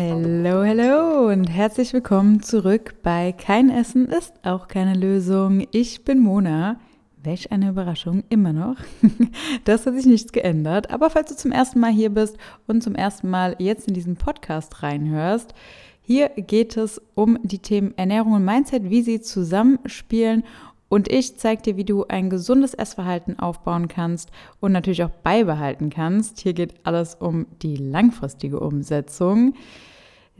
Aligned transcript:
Hallo, 0.00 0.62
hallo 0.64 1.26
und 1.26 1.46
herzlich 1.46 1.92
willkommen 1.92 2.40
zurück 2.40 2.94
bei 3.02 3.32
Kein 3.32 3.68
Essen 3.68 4.06
ist 4.06 4.32
auch 4.44 4.68
keine 4.68 4.94
Lösung. 4.94 5.66
Ich 5.72 6.04
bin 6.04 6.20
Mona. 6.20 6.78
Welch 7.20 7.50
eine 7.50 7.70
Überraschung, 7.70 8.22
immer 8.28 8.52
noch. 8.52 8.76
Das 9.64 9.86
hat 9.86 9.96
sich 9.96 10.06
nichts 10.06 10.30
geändert. 10.30 10.92
Aber 10.92 11.10
falls 11.10 11.30
du 11.30 11.36
zum 11.36 11.50
ersten 11.50 11.80
Mal 11.80 11.90
hier 11.90 12.10
bist 12.10 12.36
und 12.68 12.80
zum 12.80 12.94
ersten 12.94 13.28
Mal 13.28 13.56
jetzt 13.58 13.88
in 13.88 13.94
diesen 13.94 14.14
Podcast 14.14 14.84
reinhörst, 14.84 15.52
hier 16.00 16.28
geht 16.28 16.76
es 16.76 17.02
um 17.16 17.36
die 17.42 17.58
Themen 17.58 17.92
Ernährung 17.98 18.34
und 18.34 18.44
Mindset, 18.44 18.90
wie 18.90 19.02
sie 19.02 19.20
zusammenspielen 19.20 20.44
und 20.88 21.10
ich 21.10 21.36
zeige 21.36 21.62
dir, 21.62 21.76
wie 21.76 21.84
du 21.84 22.06
ein 22.06 22.30
gesundes 22.30 22.72
Essverhalten 22.72 23.38
aufbauen 23.38 23.88
kannst 23.88 24.30
und 24.60 24.72
natürlich 24.72 25.02
auch 25.02 25.10
beibehalten 25.10 25.90
kannst. 25.90 26.40
Hier 26.40 26.54
geht 26.54 26.74
alles 26.84 27.14
um 27.16 27.46
die 27.62 27.76
langfristige 27.76 28.60
Umsetzung. 28.60 29.54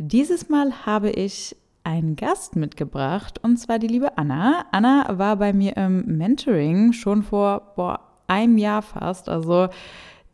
Dieses 0.00 0.48
Mal 0.48 0.86
habe 0.86 1.10
ich 1.10 1.56
einen 1.82 2.14
Gast 2.14 2.54
mitgebracht 2.54 3.40
und 3.42 3.56
zwar 3.56 3.80
die 3.80 3.88
liebe 3.88 4.16
Anna. 4.16 4.64
Anna 4.70 5.18
war 5.18 5.34
bei 5.34 5.52
mir 5.52 5.76
im 5.76 6.18
Mentoring 6.18 6.92
schon 6.92 7.24
vor 7.24 7.72
boah, 7.74 7.98
einem 8.28 8.58
Jahr 8.58 8.82
fast. 8.82 9.28
Also 9.28 9.68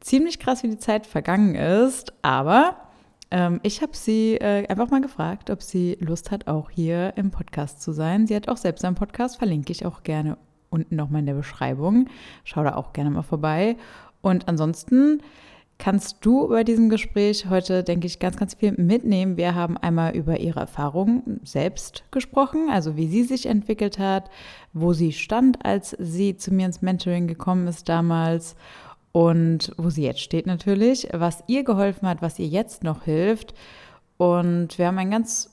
ziemlich 0.01 0.39
krass, 0.39 0.63
wie 0.65 0.69
die 0.69 0.77
Zeit 0.77 1.07
vergangen 1.07 1.55
ist. 1.55 2.13
Aber 2.21 2.77
ähm, 3.31 3.61
ich 3.63 3.81
habe 3.81 3.97
sie 3.97 4.35
äh, 4.35 4.67
einfach 4.69 4.91
mal 4.91 5.01
gefragt, 5.01 5.49
ob 5.49 5.63
sie 5.63 5.97
Lust 5.99 6.31
hat, 6.31 6.47
auch 6.47 6.69
hier 6.69 7.15
im 7.17 7.31
Podcast 7.31 7.81
zu 7.81 7.93
sein. 7.93 8.27
Sie 8.27 8.37
hat 8.37 8.49
auch 8.51 8.59
selbst 8.59 8.85
einen 8.85 8.97
Podcast, 8.97 9.39
verlinke 9.39 9.73
ich 9.73 9.87
auch 9.87 10.03
gerne 10.03 10.37
unten 10.69 10.95
nochmal 10.95 11.21
in 11.21 11.27
der 11.27 11.33
Beschreibung. 11.33 12.11
Schau 12.45 12.65
da 12.65 12.75
auch 12.75 12.93
gerne 12.93 13.09
mal 13.09 13.23
vorbei. 13.23 13.79
Und 14.21 14.47
ansonsten 14.47 15.23
kannst 15.79 16.19
du 16.21 16.49
bei 16.49 16.65
diesem 16.65 16.89
Gespräch 16.89 17.47
heute, 17.51 17.83
denke 17.83 18.07
ich, 18.07 18.19
ganz, 18.19 18.37
ganz 18.37 18.55
viel 18.55 18.73
mitnehmen. 18.73 19.37
Wir 19.37 19.55
haben 19.55 19.77
einmal 19.77 20.15
über 20.15 20.41
ihre 20.41 20.61
Erfahrungen 20.61 21.41
selbst 21.45 22.05
gesprochen, 22.11 22.69
also 22.71 22.97
wie 22.97 23.09
sie 23.09 23.25
sich 23.25 23.47
entwickelt 23.47 23.99
hat, 23.99 24.31
wo 24.73 24.93
sie 24.93 25.13
stand, 25.13 25.65
als 25.65 25.97
sie 25.99 26.37
zu 26.37 26.53
mir 26.53 26.67
ins 26.67 26.83
Mentoring 26.83 27.27
gekommen 27.27 27.67
ist 27.67 27.89
damals 27.89 28.57
und 29.13 29.73
wo 29.77 29.91
sie 29.91 30.03
jetzt 30.03 30.21
steht 30.21 30.47
natürlich, 30.47 31.09
was 31.13 31.45
ihr 31.47 31.65
geholfen 31.65 32.09
hat, 32.09 32.23
was 32.23 32.39
ihr 32.39 32.47
jetzt 32.49 32.83
noch 32.83 33.05
hilft. 33.05 33.55
Und 34.17 34.79
wir 34.79 34.87
haben 34.87 34.99
ein 34.99 35.11
ganz 35.11 35.51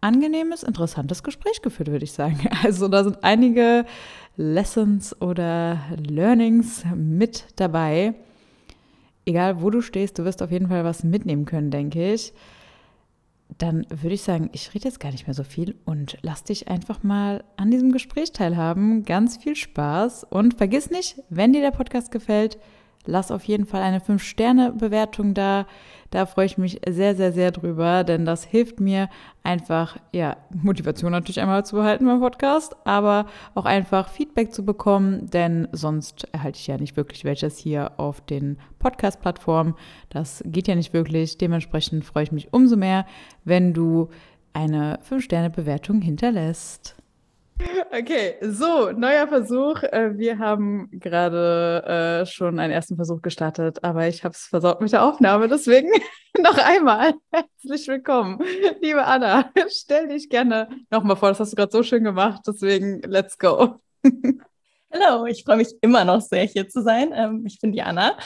angenehmes, 0.00 0.62
interessantes 0.62 1.22
Gespräch 1.22 1.62
geführt, 1.62 1.90
würde 1.90 2.04
ich 2.04 2.12
sagen. 2.12 2.48
Also 2.62 2.88
da 2.88 3.04
sind 3.04 3.22
einige 3.22 3.86
Lessons 4.36 5.20
oder 5.20 5.80
Learnings 5.96 6.84
mit 6.94 7.44
dabei. 7.56 8.14
Egal 9.26 9.62
wo 9.62 9.70
du 9.70 9.80
stehst, 9.80 10.18
du 10.18 10.24
wirst 10.24 10.42
auf 10.42 10.50
jeden 10.50 10.68
Fall 10.68 10.84
was 10.84 11.04
mitnehmen 11.04 11.44
können, 11.44 11.70
denke 11.70 12.12
ich. 12.12 12.32
Dann 13.58 13.86
würde 13.88 14.14
ich 14.14 14.22
sagen, 14.22 14.50
ich 14.52 14.74
rede 14.74 14.86
jetzt 14.86 15.00
gar 15.00 15.12
nicht 15.12 15.26
mehr 15.26 15.34
so 15.34 15.44
viel 15.44 15.76
und 15.84 16.18
lass 16.22 16.44
dich 16.44 16.68
einfach 16.68 17.02
mal 17.02 17.44
an 17.56 17.70
diesem 17.70 17.92
Gespräch 17.92 18.32
teilhaben. 18.32 19.04
Ganz 19.04 19.36
viel 19.36 19.54
Spaß 19.54 20.24
und 20.24 20.54
vergiss 20.54 20.90
nicht, 20.90 21.22
wenn 21.28 21.52
dir 21.52 21.60
der 21.60 21.70
Podcast 21.70 22.10
gefällt, 22.10 22.58
lass 23.06 23.30
auf 23.30 23.44
jeden 23.44 23.66
Fall 23.66 23.82
eine 23.82 24.00
5-Sterne-Bewertung 24.00 25.34
da. 25.34 25.66
Da 26.10 26.26
freue 26.26 26.46
ich 26.46 26.58
mich 26.58 26.80
sehr, 26.88 27.16
sehr, 27.16 27.32
sehr 27.32 27.50
drüber, 27.50 28.04
denn 28.04 28.24
das 28.24 28.44
hilft 28.44 28.78
mir 28.78 29.08
einfach, 29.42 29.96
ja, 30.12 30.36
Motivation 30.50 31.10
natürlich 31.10 31.40
einmal 31.40 31.64
zu 31.64 31.76
behalten 31.76 32.06
beim 32.06 32.20
Podcast, 32.20 32.76
aber 32.84 33.26
auch 33.54 33.64
einfach 33.64 34.08
Feedback 34.08 34.54
zu 34.54 34.64
bekommen, 34.64 35.28
denn 35.30 35.66
sonst 35.72 36.28
erhalte 36.32 36.58
ich 36.58 36.66
ja 36.66 36.76
nicht 36.76 36.96
wirklich 36.96 37.24
welches 37.24 37.58
hier 37.58 37.92
auf 37.98 38.20
den 38.20 38.58
Podcast-Plattformen. 38.78 39.74
Das 40.08 40.42
geht 40.46 40.68
ja 40.68 40.76
nicht 40.76 40.92
wirklich. 40.92 41.36
Dementsprechend 41.38 42.04
freue 42.04 42.24
ich 42.24 42.32
mich 42.32 42.52
umso 42.52 42.76
mehr, 42.76 43.06
wenn 43.44 43.74
du 43.74 44.08
eine 44.52 45.00
5-Sterne-Bewertung 45.08 46.00
hinterlässt. 46.00 46.96
Okay, 47.56 48.34
so, 48.40 48.90
neuer 48.90 49.28
Versuch. 49.28 49.82
Äh, 49.84 50.18
wir 50.18 50.38
haben 50.38 50.88
gerade 50.90 52.22
äh, 52.22 52.26
schon 52.26 52.58
einen 52.58 52.72
ersten 52.72 52.96
Versuch 52.96 53.22
gestartet, 53.22 53.84
aber 53.84 54.08
ich 54.08 54.24
habe 54.24 54.32
es 54.34 54.46
versaut 54.46 54.80
mit 54.80 54.90
der 54.90 55.04
Aufnahme. 55.04 55.46
Deswegen 55.46 55.90
noch 56.38 56.58
einmal 56.58 57.14
herzlich 57.30 57.86
willkommen, 57.86 58.40
liebe 58.80 59.04
Anna. 59.04 59.52
Stell 59.68 60.08
dich 60.08 60.28
gerne 60.28 60.68
nochmal 60.90 61.14
vor, 61.14 61.28
das 61.28 61.38
hast 61.38 61.52
du 61.52 61.56
gerade 61.56 61.70
so 61.70 61.84
schön 61.84 62.02
gemacht. 62.02 62.42
Deswegen, 62.44 63.00
let's 63.02 63.38
go. 63.38 63.76
Hallo, 64.92 65.26
ich 65.26 65.44
freue 65.44 65.58
mich 65.58 65.74
immer 65.80 66.04
noch 66.04 66.22
sehr, 66.22 66.44
hier 66.44 66.68
zu 66.68 66.82
sein. 66.82 67.12
Ähm, 67.14 67.44
ich 67.46 67.60
bin 67.60 67.70
die 67.70 67.82
Anna, 67.82 68.16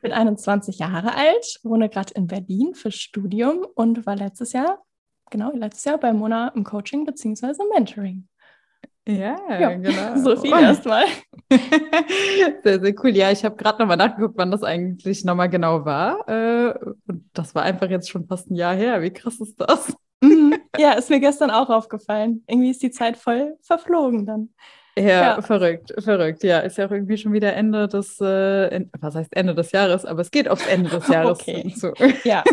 bin 0.00 0.12
21 0.12 0.78
Jahre 0.78 1.14
alt, 1.14 1.60
wohne 1.62 1.90
gerade 1.90 2.14
in 2.14 2.26
Berlin 2.26 2.74
für 2.74 2.90
Studium 2.90 3.66
und 3.74 4.06
war 4.06 4.16
letztes 4.16 4.54
Jahr, 4.54 4.82
genau, 5.30 5.52
letztes 5.52 5.84
Jahr 5.84 5.98
bei 5.98 6.14
Mona 6.14 6.48
im 6.48 6.64
Coaching 6.64 7.04
bzw. 7.04 7.52
Mentoring. 7.74 8.26
Ja, 9.08 9.36
ja, 9.48 9.74
genau. 9.74 10.16
So 10.22 10.36
viel 10.36 10.52
erstmal. 10.52 11.04
sehr, 12.62 12.80
sehr 12.80 12.94
cool. 13.02 13.16
Ja, 13.16 13.30
ich 13.30 13.42
habe 13.42 13.56
gerade 13.56 13.78
nochmal 13.78 13.96
nachgeguckt, 13.96 14.36
wann 14.36 14.50
das 14.50 14.62
eigentlich 14.62 15.24
nochmal 15.24 15.48
genau 15.48 15.86
war. 15.86 16.28
Äh, 16.28 16.74
und 17.06 17.24
das 17.32 17.54
war 17.54 17.62
einfach 17.62 17.88
jetzt 17.88 18.10
schon 18.10 18.26
fast 18.26 18.50
ein 18.50 18.54
Jahr 18.54 18.74
her. 18.74 19.00
Wie 19.00 19.10
krass 19.10 19.40
ist 19.40 19.58
das? 19.60 19.96
Mhm. 20.20 20.54
Ja, 20.78 20.92
ist 20.92 21.10
mir 21.10 21.18
gestern 21.18 21.50
auch 21.50 21.70
aufgefallen. 21.70 22.44
Irgendwie 22.46 22.70
ist 22.70 22.82
die 22.82 22.92
Zeit 22.92 23.16
voll 23.16 23.56
verflogen 23.62 24.26
dann. 24.26 24.50
Ja, 24.96 25.36
ja, 25.36 25.42
verrückt, 25.42 25.92
verrückt. 25.98 26.44
Ja, 26.44 26.60
ist 26.60 26.76
ja 26.78 26.86
auch 26.86 26.90
irgendwie 26.92 27.16
schon 27.16 27.32
wieder 27.32 27.52
Ende 27.54 27.88
des, 27.88 28.20
äh, 28.20 28.84
was 29.00 29.16
heißt 29.16 29.34
Ende 29.34 29.56
des 29.56 29.72
Jahres, 29.72 30.04
aber 30.04 30.20
es 30.20 30.30
geht 30.30 30.48
aufs 30.48 30.66
Ende 30.68 30.90
des 30.90 31.08
Jahres 31.08 31.40
okay. 31.40 31.72
zu. 31.74 31.94
Ja, 32.22 32.44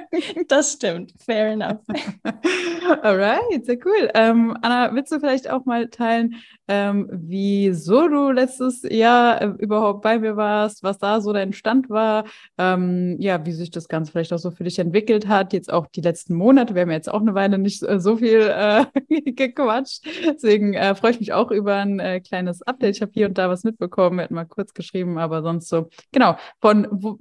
das 0.48 0.72
stimmt. 0.72 1.12
Fair 1.24 1.52
enough. 1.52 1.80
Alright, 3.02 3.64
sehr 3.64 3.78
cool. 3.84 4.10
Ähm, 4.14 4.56
Anna, 4.62 4.94
willst 4.94 5.12
du 5.12 5.20
vielleicht 5.20 5.50
auch 5.50 5.64
mal 5.64 5.88
teilen, 5.88 6.36
ähm, 6.68 7.08
wieso 7.10 8.08
du 8.08 8.30
letztes 8.30 8.82
Jahr 8.82 9.40
äh, 9.42 9.46
überhaupt 9.58 10.02
bei 10.02 10.18
mir 10.18 10.36
warst, 10.36 10.82
was 10.82 10.98
da 10.98 11.20
so 11.20 11.32
dein 11.32 11.52
Stand 11.52 11.90
war, 11.90 12.24
ähm, 12.58 13.16
ja, 13.20 13.44
wie 13.44 13.52
sich 13.52 13.70
das 13.70 13.88
Ganze 13.88 14.12
vielleicht 14.12 14.32
auch 14.32 14.38
so 14.38 14.50
für 14.50 14.64
dich 14.64 14.78
entwickelt 14.78 15.28
hat, 15.28 15.52
jetzt 15.52 15.72
auch 15.72 15.86
die 15.86 16.00
letzten 16.00 16.34
Monate. 16.34 16.74
Wir 16.74 16.82
haben 16.82 16.90
ja 16.90 16.96
jetzt 16.96 17.12
auch 17.12 17.20
eine 17.20 17.34
Weile 17.34 17.58
nicht 17.58 17.82
äh, 17.82 18.00
so 18.00 18.16
viel 18.16 18.40
äh, 18.40 18.84
gequatscht. 19.32 20.04
Deswegen 20.26 20.74
äh, 20.74 20.94
freue 20.94 21.12
ich 21.12 21.20
mich 21.20 21.32
auch 21.32 21.50
über 21.50 21.76
ein 21.76 21.98
äh, 21.98 22.20
kleines 22.20 22.62
Update. 22.62 22.96
Ich 22.96 23.02
habe 23.02 23.12
hier 23.14 23.26
und 23.26 23.38
da 23.38 23.48
was 23.48 23.64
mitbekommen, 23.64 24.18
wir 24.18 24.24
hatten 24.24 24.34
mal 24.34 24.44
kurz 24.44 24.74
geschrieben, 24.74 25.18
aber 25.18 25.42
sonst 25.42 25.68
so, 25.68 25.88
genau, 26.12 26.36
von 26.60 26.86
wo, 26.90 27.18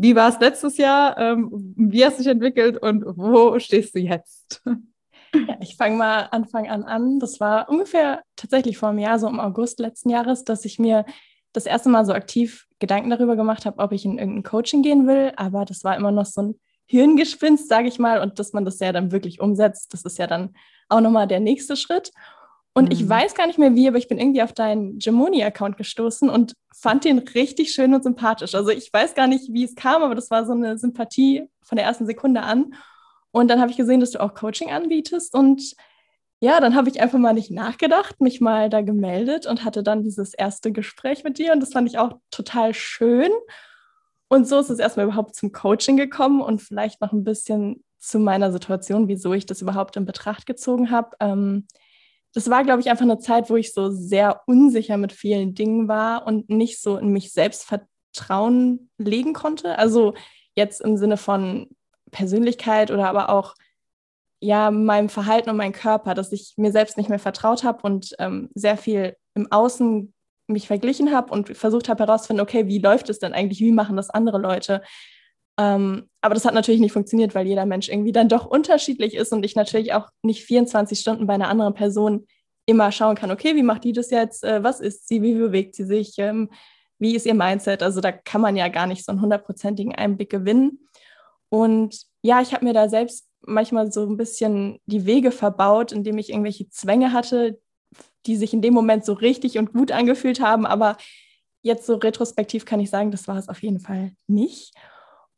wie 0.00 0.14
war 0.14 0.28
es 0.28 0.38
letztes 0.38 0.76
Jahr? 0.76 1.18
Ähm, 1.18 1.74
wie 1.76 2.04
hast 2.04 2.18
du 2.18 2.22
dich 2.22 2.30
entwickelt 2.30 2.78
und 2.80 3.04
wo 3.16 3.58
stehst 3.58 3.94
du 3.94 3.98
jetzt? 3.98 4.62
Ja, 5.34 5.58
ich 5.60 5.76
fange 5.76 5.96
mal 5.96 6.28
Anfang 6.30 6.70
an 6.70 6.84
an. 6.84 7.18
Das 7.18 7.38
war 7.40 7.68
ungefähr 7.68 8.22
tatsächlich 8.36 8.78
vor 8.78 8.88
einem 8.88 9.00
Jahr, 9.00 9.18
so 9.18 9.28
im 9.28 9.40
August 9.40 9.78
letzten 9.78 10.08
Jahres, 10.08 10.44
dass 10.44 10.64
ich 10.64 10.78
mir 10.78 11.04
das 11.52 11.66
erste 11.66 11.88
Mal 11.88 12.06
so 12.06 12.12
aktiv 12.12 12.66
Gedanken 12.78 13.10
darüber 13.10 13.36
gemacht 13.36 13.66
habe, 13.66 13.78
ob 13.78 13.92
ich 13.92 14.04
in 14.04 14.18
irgendein 14.18 14.44
Coaching 14.44 14.82
gehen 14.82 15.06
will. 15.06 15.32
Aber 15.36 15.64
das 15.64 15.84
war 15.84 15.96
immer 15.96 16.12
noch 16.12 16.26
so 16.26 16.42
ein 16.42 16.60
Hirngespinst, 16.86 17.68
sage 17.68 17.88
ich 17.88 17.98
mal. 17.98 18.20
Und 18.20 18.38
dass 18.38 18.52
man 18.52 18.64
das 18.64 18.78
ja 18.78 18.92
dann 18.92 19.12
wirklich 19.12 19.40
umsetzt, 19.40 19.92
das 19.92 20.04
ist 20.04 20.18
ja 20.18 20.26
dann 20.26 20.54
auch 20.88 21.00
nochmal 21.00 21.26
der 21.26 21.40
nächste 21.40 21.76
Schritt. 21.76 22.12
Und 22.78 22.84
mhm. 22.84 22.92
ich 22.92 23.08
weiß 23.08 23.34
gar 23.34 23.48
nicht 23.48 23.58
mehr 23.58 23.74
wie, 23.74 23.88
aber 23.88 23.98
ich 23.98 24.06
bin 24.06 24.18
irgendwie 24.18 24.40
auf 24.40 24.52
deinen 24.52 25.00
Gemoni-Account 25.00 25.76
gestoßen 25.76 26.30
und 26.30 26.54
fand 26.72 27.04
den 27.04 27.18
richtig 27.18 27.72
schön 27.72 27.92
und 27.92 28.04
sympathisch. 28.04 28.54
Also 28.54 28.70
ich 28.70 28.92
weiß 28.92 29.16
gar 29.16 29.26
nicht, 29.26 29.52
wie 29.52 29.64
es 29.64 29.74
kam, 29.74 30.04
aber 30.04 30.14
das 30.14 30.30
war 30.30 30.46
so 30.46 30.52
eine 30.52 30.78
Sympathie 30.78 31.48
von 31.60 31.74
der 31.74 31.84
ersten 31.84 32.06
Sekunde 32.06 32.42
an. 32.42 32.74
Und 33.32 33.48
dann 33.48 33.60
habe 33.60 33.72
ich 33.72 33.76
gesehen, 33.76 33.98
dass 33.98 34.12
du 34.12 34.20
auch 34.20 34.32
Coaching 34.32 34.70
anbietest. 34.70 35.34
Und 35.34 35.74
ja, 36.38 36.60
dann 36.60 36.76
habe 36.76 36.88
ich 36.88 37.00
einfach 37.00 37.18
mal 37.18 37.32
nicht 37.32 37.50
nachgedacht, 37.50 38.20
mich 38.20 38.40
mal 38.40 38.70
da 38.70 38.80
gemeldet 38.80 39.46
und 39.46 39.64
hatte 39.64 39.82
dann 39.82 40.04
dieses 40.04 40.32
erste 40.32 40.70
Gespräch 40.70 41.24
mit 41.24 41.38
dir. 41.38 41.52
Und 41.54 41.58
das 41.58 41.72
fand 41.72 41.88
ich 41.88 41.98
auch 41.98 42.20
total 42.30 42.74
schön. 42.74 43.32
Und 44.28 44.46
so 44.46 44.56
ist 44.60 44.70
es 44.70 44.78
erstmal 44.78 45.06
überhaupt 45.06 45.34
zum 45.34 45.50
Coaching 45.50 45.96
gekommen 45.96 46.40
und 46.40 46.62
vielleicht 46.62 47.00
noch 47.00 47.12
ein 47.12 47.24
bisschen 47.24 47.82
zu 47.98 48.20
meiner 48.20 48.52
Situation, 48.52 49.08
wieso 49.08 49.32
ich 49.32 49.46
das 49.46 49.62
überhaupt 49.62 49.96
in 49.96 50.04
Betracht 50.04 50.46
gezogen 50.46 50.92
habe. 50.92 51.16
Ähm, 51.18 51.66
das 52.38 52.48
war, 52.50 52.62
glaube 52.62 52.80
ich, 52.80 52.88
einfach 52.88 53.02
eine 53.02 53.18
Zeit, 53.18 53.50
wo 53.50 53.56
ich 53.56 53.74
so 53.74 53.90
sehr 53.90 54.42
unsicher 54.46 54.96
mit 54.96 55.10
vielen 55.10 55.56
Dingen 55.56 55.88
war 55.88 56.24
und 56.24 56.48
nicht 56.48 56.80
so 56.80 56.96
in 56.96 57.08
mich 57.08 57.32
selbst 57.32 57.64
Vertrauen 57.64 58.90
legen 58.96 59.32
konnte. 59.32 59.76
Also 59.76 60.14
jetzt 60.54 60.80
im 60.80 60.96
Sinne 60.96 61.16
von 61.16 61.66
Persönlichkeit 62.12 62.92
oder 62.92 63.08
aber 63.08 63.30
auch 63.30 63.56
ja 64.40 64.70
meinem 64.70 65.08
Verhalten 65.08 65.50
und 65.50 65.56
meinem 65.56 65.72
Körper, 65.72 66.14
dass 66.14 66.30
ich 66.30 66.54
mir 66.56 66.70
selbst 66.70 66.96
nicht 66.96 67.08
mehr 67.08 67.18
vertraut 67.18 67.64
habe 67.64 67.82
und 67.82 68.14
ähm, 68.20 68.50
sehr 68.54 68.76
viel 68.76 69.16
im 69.34 69.50
Außen 69.50 70.14
mich 70.46 70.68
verglichen 70.68 71.12
habe 71.12 71.32
und 71.32 71.56
versucht 71.56 71.88
habe 71.88 72.04
herauszufinden, 72.06 72.44
okay, 72.44 72.68
wie 72.68 72.78
läuft 72.78 73.10
es 73.10 73.18
denn 73.18 73.32
eigentlich, 73.32 73.58
wie 73.58 73.72
machen 73.72 73.96
das 73.96 74.10
andere 74.10 74.38
Leute? 74.38 74.80
Ähm, 75.58 76.08
aber 76.20 76.34
das 76.34 76.44
hat 76.44 76.54
natürlich 76.54 76.80
nicht 76.80 76.92
funktioniert, 76.92 77.34
weil 77.34 77.46
jeder 77.46 77.66
Mensch 77.66 77.88
irgendwie 77.88 78.12
dann 78.12 78.28
doch 78.28 78.46
unterschiedlich 78.46 79.14
ist 79.14 79.32
und 79.32 79.44
ich 79.44 79.56
natürlich 79.56 79.92
auch 79.92 80.08
nicht 80.22 80.44
24 80.44 80.98
Stunden 80.98 81.26
bei 81.26 81.34
einer 81.34 81.48
anderen 81.48 81.74
Person 81.74 82.26
immer 82.64 82.92
schauen 82.92 83.16
kann, 83.16 83.30
okay, 83.30 83.56
wie 83.56 83.62
macht 83.62 83.84
die 83.84 83.92
das 83.92 84.10
jetzt? 84.10 84.44
Äh, 84.44 84.62
was 84.62 84.80
ist 84.80 85.08
sie? 85.08 85.22
Wie 85.22 85.34
bewegt 85.34 85.74
sie 85.74 85.84
sich? 85.84 86.14
Ähm, 86.18 86.50
wie 86.98 87.14
ist 87.16 87.26
ihr 87.26 87.34
Mindset? 87.34 87.82
Also 87.82 88.00
da 88.00 88.12
kann 88.12 88.40
man 88.40 88.56
ja 88.56 88.68
gar 88.68 88.86
nicht 88.86 89.04
so 89.04 89.12
einen 89.12 89.20
hundertprozentigen 89.20 89.94
Einblick 89.94 90.30
gewinnen. 90.30 90.86
Und 91.48 92.02
ja, 92.22 92.40
ich 92.40 92.52
habe 92.52 92.64
mir 92.64 92.74
da 92.74 92.88
selbst 92.88 93.26
manchmal 93.40 93.90
so 93.90 94.04
ein 94.04 94.16
bisschen 94.16 94.80
die 94.86 95.06
Wege 95.06 95.30
verbaut, 95.30 95.92
indem 95.92 96.18
ich 96.18 96.30
irgendwelche 96.30 96.68
Zwänge 96.68 97.12
hatte, 97.12 97.58
die 98.26 98.36
sich 98.36 98.52
in 98.52 98.62
dem 98.62 98.74
Moment 98.74 99.04
so 99.04 99.14
richtig 99.14 99.58
und 99.58 99.72
gut 99.72 99.90
angefühlt 99.90 100.40
haben. 100.40 100.66
Aber 100.66 100.98
jetzt 101.62 101.86
so 101.86 101.94
retrospektiv 101.94 102.66
kann 102.66 102.80
ich 102.80 102.90
sagen, 102.90 103.10
das 103.10 103.28
war 103.28 103.38
es 103.38 103.48
auf 103.48 103.62
jeden 103.62 103.80
Fall 103.80 104.12
nicht. 104.26 104.74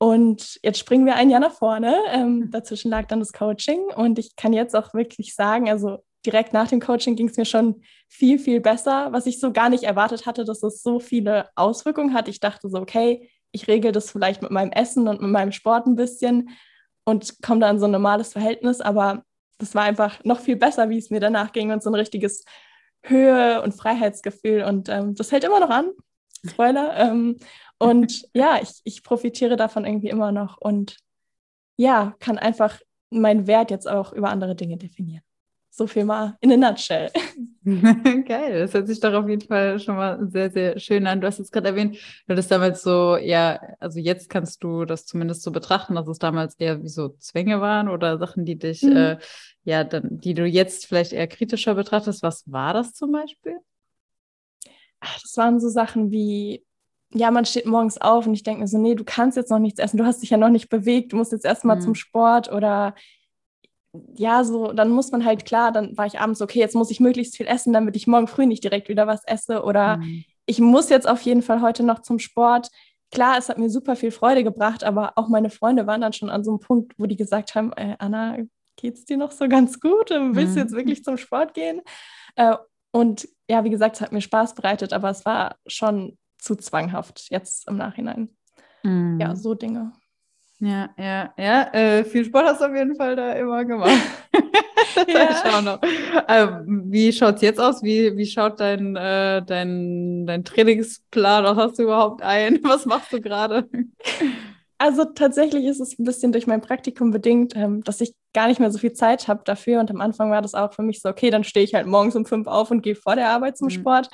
Und 0.03 0.59
jetzt 0.63 0.79
springen 0.79 1.05
wir 1.05 1.17
ein 1.17 1.29
Jahr 1.29 1.41
nach 1.41 1.53
vorne. 1.53 1.95
Ähm, 2.09 2.51
dazwischen 2.51 2.91
lag 2.91 3.07
dann 3.07 3.21
das 3.21 3.35
Coaching. 3.35 3.81
Und 3.95 4.19
ich 4.19 4.35
kann 4.35 4.55
jetzt 4.55 4.75
auch 4.75 4.95
wirklich 4.95 5.35
sagen, 5.35 5.69
also 5.69 5.99
direkt 6.25 6.55
nach 6.55 6.69
dem 6.69 6.81
Coaching 6.81 7.17
ging 7.17 7.29
es 7.29 7.37
mir 7.37 7.45
schon 7.45 7.83
viel, 8.09 8.39
viel 8.39 8.61
besser, 8.61 9.13
was 9.13 9.27
ich 9.27 9.39
so 9.39 9.53
gar 9.53 9.69
nicht 9.69 9.85
erwartet 9.85 10.25
hatte, 10.25 10.47
dass 10.47 10.63
es 10.63 10.83
so 10.83 11.01
viele 11.01 11.51
Auswirkungen 11.55 12.15
hat. 12.15 12.29
Ich 12.29 12.41
dachte 12.41 12.71
so, 12.71 12.79
okay, 12.79 13.31
ich 13.53 13.69
regel 13.69 13.93
das 13.93 14.11
vielleicht 14.11 14.41
mit 14.41 14.51
meinem 14.51 14.73
Essen 14.73 15.07
und 15.07 15.21
mit 15.21 15.31
meinem 15.31 15.53
Sport 15.53 15.87
ein 15.87 15.97
bisschen 15.97 16.49
und 17.05 17.43
komme 17.43 17.61
da 17.61 17.69
in 17.69 17.79
so 17.79 17.85
ein 17.85 17.91
normales 17.91 18.33
Verhältnis. 18.33 18.81
Aber 18.81 19.23
das 19.59 19.75
war 19.75 19.83
einfach 19.83 20.25
noch 20.25 20.41
viel 20.41 20.57
besser, 20.57 20.89
wie 20.89 20.99
es 20.99 21.11
mir 21.11 21.21
danach 21.21 21.53
ging 21.53 21.73
und 21.73 21.83
so 21.83 21.91
ein 21.91 21.95
richtiges 21.95 22.47
Höhe- 23.03 23.61
und 23.61 23.73
Freiheitsgefühl. 23.73 24.65
Und 24.65 24.89
ähm, 24.89 25.15
das 25.15 25.31
hält 25.31 25.45
immer 25.45 25.61
noch 25.61 25.71
an. 25.71 25.91
Spoiler. 26.47 26.97
Ähm, 26.97 27.37
und 27.81 28.29
ja, 28.35 28.61
ich, 28.63 28.81
ich 28.85 29.03
profitiere 29.03 29.57
davon 29.57 29.87
irgendwie 29.87 30.11
immer 30.11 30.33
noch 30.33 30.59
und 30.59 30.99
ja, 31.77 32.15
kann 32.21 32.37
einfach 32.37 32.79
meinen 33.09 33.47
Wert 33.47 33.71
jetzt 33.71 33.89
auch 33.89 34.13
über 34.13 34.29
andere 34.29 34.55
Dinge 34.55 34.77
definieren. 34.77 35.23
So 35.71 35.87
viel 35.87 36.05
mal 36.05 36.37
in 36.41 36.53
a 36.53 36.57
nutshell. 36.57 37.11
Geil, 37.65 38.61
das 38.61 38.75
hört 38.75 38.87
sich 38.87 39.01
doch 39.01 39.15
auf 39.15 39.27
jeden 39.29 39.47
Fall 39.47 39.81
schon 39.81 39.97
mal 39.97 40.29
sehr, 40.29 40.51
sehr 40.51 40.79
schön 40.79 41.07
an. 41.07 41.23
Du 41.23 41.27
hast 41.27 41.39
jetzt 41.39 41.53
gerade 41.53 41.69
erwähnt, 41.69 41.97
du 41.97 42.33
hattest 42.33 42.51
damals 42.51 42.83
so, 42.83 43.17
ja, 43.17 43.59
also 43.79 43.99
jetzt 43.99 44.29
kannst 44.29 44.63
du 44.63 44.85
das 44.85 45.07
zumindest 45.07 45.43
so 45.43 45.51
betrachten, 45.51 45.95
dass 45.95 46.07
es 46.07 46.19
damals 46.19 46.57
eher 46.57 46.83
wie 46.83 46.89
so 46.89 47.11
Zwänge 47.19 47.63
waren 47.63 47.89
oder 47.89 48.19
Sachen, 48.19 48.45
die 48.45 48.59
dich, 48.59 48.83
mhm. 48.83 48.97
äh, 48.97 49.19
ja, 49.65 49.85
dann, 49.85 50.21
die 50.21 50.35
du 50.35 50.45
jetzt 50.45 50.87
vielleicht 50.87 51.15
eher 51.15 51.29
kritischer 51.29 51.75
betrachtest. 51.77 52.23
Was 52.23 52.51
war 52.51 52.75
das 52.75 52.93
zum 52.93 53.13
Beispiel? 53.13 53.57
Ach, 54.99 55.19
das 55.19 55.35
waren 55.39 55.61
so 55.61 55.71
Sachen 55.71 56.11
wie, 56.11 56.63
ja, 57.13 57.31
man 57.31 57.45
steht 57.45 57.67
morgens 57.67 58.01
auf 58.01 58.27
und 58.27 58.35
ich 58.35 58.43
denke 58.43 58.61
mir 58.61 58.69
so, 58.69 58.79
nee, 58.79 58.95
du 58.95 59.05
kannst 59.05 59.37
jetzt 59.37 59.51
noch 59.51 59.59
nichts 59.59 59.81
essen, 59.81 59.97
du 59.97 60.05
hast 60.05 60.23
dich 60.23 60.31
ja 60.31 60.37
noch 60.37 60.49
nicht 60.49 60.69
bewegt, 60.69 61.13
du 61.13 61.17
musst 61.17 61.33
jetzt 61.33 61.45
erstmal 61.45 61.77
mhm. 61.77 61.81
zum 61.81 61.95
Sport 61.95 62.53
oder 62.53 62.95
ja, 64.15 64.45
so, 64.45 64.73
dann 64.73 64.91
muss 64.91 65.11
man 65.11 65.25
halt 65.25 65.45
klar, 65.45 65.73
dann 65.73 65.97
war 65.97 66.07
ich 66.07 66.21
abends, 66.21 66.41
okay, 66.41 66.61
jetzt 66.61 66.77
muss 66.77 66.91
ich 66.91 67.01
möglichst 67.01 67.37
viel 67.37 67.47
essen, 67.47 67.73
damit 67.73 67.97
ich 67.97 68.07
morgen 68.07 68.29
früh 68.29 68.47
nicht 68.47 68.63
direkt 68.63 68.89
wieder 68.89 69.07
was 69.07 69.25
esse. 69.25 69.65
Oder 69.65 69.97
mhm. 69.97 70.25
ich 70.47 70.61
muss 70.61 70.91
jetzt 70.91 71.09
auf 71.09 71.21
jeden 71.23 71.43
Fall 71.43 71.61
heute 71.61 71.83
noch 71.83 72.01
zum 72.01 72.21
Sport. 72.21 72.69
Klar, 73.11 73.37
es 73.37 73.49
hat 73.49 73.59
mir 73.59 73.69
super 73.69 73.97
viel 73.97 74.13
Freude 74.13 74.45
gebracht, 74.45 74.85
aber 74.85 75.15
auch 75.17 75.29
meine 75.29 75.51
Freunde 75.51 75.89
waren 75.89 76.01
dann 76.01 76.13
schon 76.13 76.31
an 76.31 76.45
so 76.45 76.53
einem 76.53 76.61
Punkt, 76.61 76.93
wo 76.99 77.07
die 77.07 77.17
gesagt 77.17 77.57
haben, 77.57 77.73
äh, 77.73 77.97
Anna, 77.99 78.39
geht's 78.77 79.05
dir 79.05 79.17
noch 79.17 79.33
so 79.33 79.49
ganz 79.49 79.81
gut? 79.81 80.11
Willst 80.11 80.55
du 80.55 80.61
jetzt 80.61 80.73
mhm. 80.73 80.77
wirklich 80.77 81.03
zum 81.03 81.17
Sport 81.17 81.55
gehen? 81.55 81.81
Äh, 82.37 82.55
und 82.93 83.29
ja, 83.49 83.65
wie 83.65 83.71
gesagt, 83.71 83.97
es 83.97 84.01
hat 84.01 84.13
mir 84.13 84.21
Spaß 84.21 84.55
bereitet, 84.55 84.93
aber 84.93 85.11
es 85.11 85.25
war 85.25 85.57
schon 85.67 86.17
zu 86.41 86.57
zwanghaft 86.57 87.31
jetzt 87.31 87.69
im 87.69 87.77
Nachhinein. 87.77 88.31
Mhm. 88.83 89.19
Ja, 89.21 89.37
so 89.37 89.55
Dinge. 89.55 89.93
Ja, 90.59 90.91
ja, 90.99 91.33
ja. 91.39 91.73
Äh, 91.73 92.05
viel 92.05 92.25
Sport 92.25 92.45
hast 92.45 92.61
du 92.61 92.67
auf 92.67 92.75
jeden 92.75 92.95
Fall 92.95 93.17
da 93.17 93.33
immer 93.33 93.65
gemacht. 93.65 93.93
ja. 95.09 95.79
Äh, 96.27 96.49
wie 96.67 97.13
schaut 97.13 97.37
es 97.37 97.43
jetzt 97.43 97.61
aus? 97.61 97.83
Wie, 97.83 98.17
wie 98.17 98.27
schaut 98.27 98.61
dein, 98.61 98.97
äh, 98.97 99.43
dein, 99.43 100.27
dein 100.27 100.45
Trainingsplan 100.45 101.47
aus? 101.47 101.57
Hast 101.57 101.79
du 101.79 101.85
überhaupt 101.85 102.23
einen? 102.23 102.61
Was 102.65 102.87
machst 102.87 103.13
du 103.13 103.21
gerade? 103.21 103.69
Also 104.79 105.05
tatsächlich 105.05 105.65
ist 105.67 105.81
es 105.81 105.99
ein 105.99 106.05
bisschen 106.05 106.33
durch 106.33 106.47
mein 106.47 106.61
Praktikum 106.61 107.11
bedingt, 107.11 107.55
ähm, 107.57 107.83
dass 107.85 108.01
ich 108.01 108.15
gar 108.33 108.49
nicht 108.49 108.61
mehr 108.61 108.71
so 108.71 108.79
viel 108.79 108.93
Zeit 108.93 109.29
habe 109.29 109.43
dafür. 109.45 109.81
Und 109.81 109.91
am 109.91 110.01
Anfang 110.01 110.31
war 110.31 110.43
das 110.43 110.55
auch 110.55 110.73
für 110.73 110.83
mich 110.83 111.01
so, 111.01 111.09
okay, 111.09 111.31
dann 111.31 111.45
stehe 111.45 111.65
ich 111.65 111.75
halt 111.75 111.87
morgens 111.87 112.17
um 112.17 112.25
fünf 112.25 112.47
auf 112.47 112.71
und 112.71 112.83
gehe 112.83 112.95
vor 112.95 113.17
der 113.17 113.29
Arbeit 113.29 113.59
zum 113.59 113.67
mhm. 113.67 113.73
Sport 113.73 114.09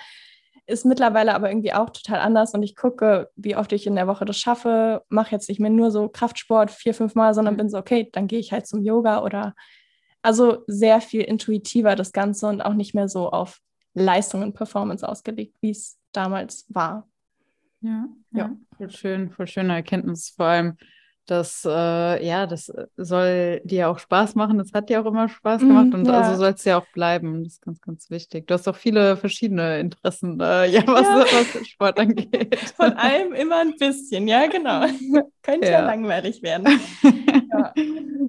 ist 0.66 0.84
mittlerweile 0.84 1.34
aber 1.34 1.48
irgendwie 1.48 1.72
auch 1.72 1.90
total 1.90 2.18
anders 2.18 2.54
und 2.54 2.62
ich 2.62 2.74
gucke, 2.74 3.30
wie 3.36 3.56
oft 3.56 3.72
ich 3.72 3.86
in 3.86 3.94
der 3.94 4.06
Woche 4.06 4.24
das 4.24 4.38
schaffe, 4.38 5.02
mache 5.08 5.32
jetzt 5.32 5.48
nicht 5.48 5.60
mehr 5.60 5.70
nur 5.70 5.90
so 5.90 6.08
Kraftsport 6.08 6.70
vier, 6.70 6.94
fünf 6.94 7.14
Mal, 7.14 7.34
sondern 7.34 7.54
mhm. 7.54 7.58
bin 7.58 7.70
so, 7.70 7.78
okay, 7.78 8.08
dann 8.12 8.26
gehe 8.26 8.40
ich 8.40 8.52
halt 8.52 8.66
zum 8.66 8.82
Yoga 8.82 9.22
oder 9.22 9.54
also 10.22 10.64
sehr 10.66 11.00
viel 11.00 11.22
intuitiver 11.22 11.94
das 11.94 12.12
Ganze 12.12 12.48
und 12.48 12.60
auch 12.60 12.74
nicht 12.74 12.94
mehr 12.94 13.08
so 13.08 13.30
auf 13.30 13.60
Leistung 13.94 14.42
und 14.42 14.54
Performance 14.54 15.08
ausgelegt, 15.08 15.56
wie 15.60 15.70
es 15.70 15.98
damals 16.12 16.66
war. 16.68 17.08
Ja, 17.80 18.08
ja, 18.32 18.38
ja. 18.38 18.56
Voll 18.76 18.90
schön, 18.90 19.30
voll 19.30 19.46
schöne 19.46 19.74
Erkenntnis. 19.74 20.30
Vor 20.30 20.46
allem, 20.46 20.76
das, 21.26 21.64
äh, 21.64 22.26
ja, 22.26 22.46
das 22.46 22.72
soll 22.96 23.60
dir 23.64 23.90
auch 23.90 23.98
Spaß 23.98 24.34
machen. 24.36 24.58
Das 24.58 24.72
hat 24.72 24.88
dir 24.88 25.00
auch 25.00 25.06
immer 25.06 25.28
Spaß 25.28 25.60
gemacht 25.60 25.88
mm, 25.88 25.94
und 25.94 26.06
ja. 26.06 26.20
also 26.20 26.36
soll 26.36 26.52
es 26.52 26.64
ja 26.64 26.78
auch 26.78 26.86
bleiben. 26.92 27.44
Das 27.44 27.54
ist 27.54 27.62
ganz, 27.62 27.80
ganz 27.80 28.10
wichtig. 28.10 28.46
Du 28.46 28.54
hast 28.54 28.68
auch 28.68 28.76
viele 28.76 29.16
verschiedene 29.16 29.80
Interessen, 29.80 30.40
äh, 30.40 30.66
ja, 30.70 30.82
was, 30.86 31.02
ja. 31.02 31.20
was 31.20 31.66
Sport 31.66 31.98
angeht. 32.00 32.56
Von 32.76 32.92
allem 32.92 33.32
immer 33.34 33.60
ein 33.60 33.74
bisschen, 33.76 34.28
ja, 34.28 34.46
genau. 34.46 34.86
Könnte 35.46 35.68
ja. 35.68 35.74
ja 35.74 35.86
langweilig 35.86 36.42
werden. 36.42 36.66
ja. 37.52 37.72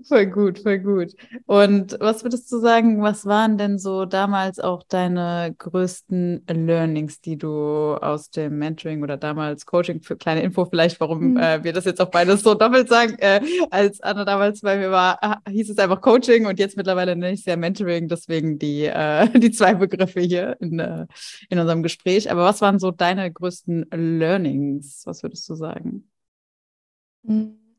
Voll 0.08 0.28
gut, 0.28 0.60
voll 0.60 0.80
gut. 0.80 1.16
Und 1.48 1.98
was 2.00 2.24
würdest 2.24 2.52
du 2.52 2.60
sagen, 2.60 3.02
was 3.02 3.25
waren 3.25 3.58
denn 3.58 3.80
so 3.80 4.06
damals 4.06 4.60
auch 4.60 4.84
deine 4.84 5.56
größten 5.58 6.46
Learnings, 6.48 7.19
die 7.19 7.38
du 7.38 7.96
aus 7.96 8.30
dem 8.30 8.60
Mentoring 8.60 9.04
oder 9.04 9.18
damals 9.18 9.66
Coaching, 9.66 10.02
für 10.02 10.16
kleine 10.16 10.44
Info 10.44 10.66
vielleicht, 10.66 11.00
warum 11.00 11.31
mhm. 11.31 11.38
äh, 11.38 11.64
wir 11.64 11.74
das 11.74 11.86
jetzt 11.86 12.00
auch 12.00 12.12
beides 12.12 12.44
so 12.44 12.54
doppelt 12.54 12.90
sagen, 12.90 13.16
äh, 13.18 13.42
als 13.72 14.00
Anna 14.02 14.24
damals 14.24 14.62
bei 14.62 14.78
mir 14.78 14.92
war, 14.92 15.42
hieß 15.50 15.72
es 15.72 15.78
einfach 15.80 16.00
Coaching 16.00 16.46
und 16.46 16.60
jetzt 16.60 16.78
mittlerweile 16.78 17.16
nenne 17.16 17.34
ich 17.34 17.40
es 17.42 17.46
ja 17.46 17.58
Mentoring, 17.58 18.08
deswegen 18.08 18.60
die, 18.60 18.86
äh, 18.86 19.28
die 19.40 19.52
zwei 19.52 19.74
Begriffe 19.74 20.22
hier 20.22 20.58
in, 20.62 20.80
äh, 20.80 21.08
in 21.50 21.60
unserem 21.60 21.84
Gespräch. 21.84 22.31
Aber 22.31 22.46
was 22.46 22.62
waren 22.62 22.80
so 22.80 22.92
deine 22.92 23.31
größten 23.31 23.88
Learnings? 23.92 25.02
Was 25.06 25.24
würdest 25.24 25.50
du 25.50 25.56
sagen? 25.56 26.08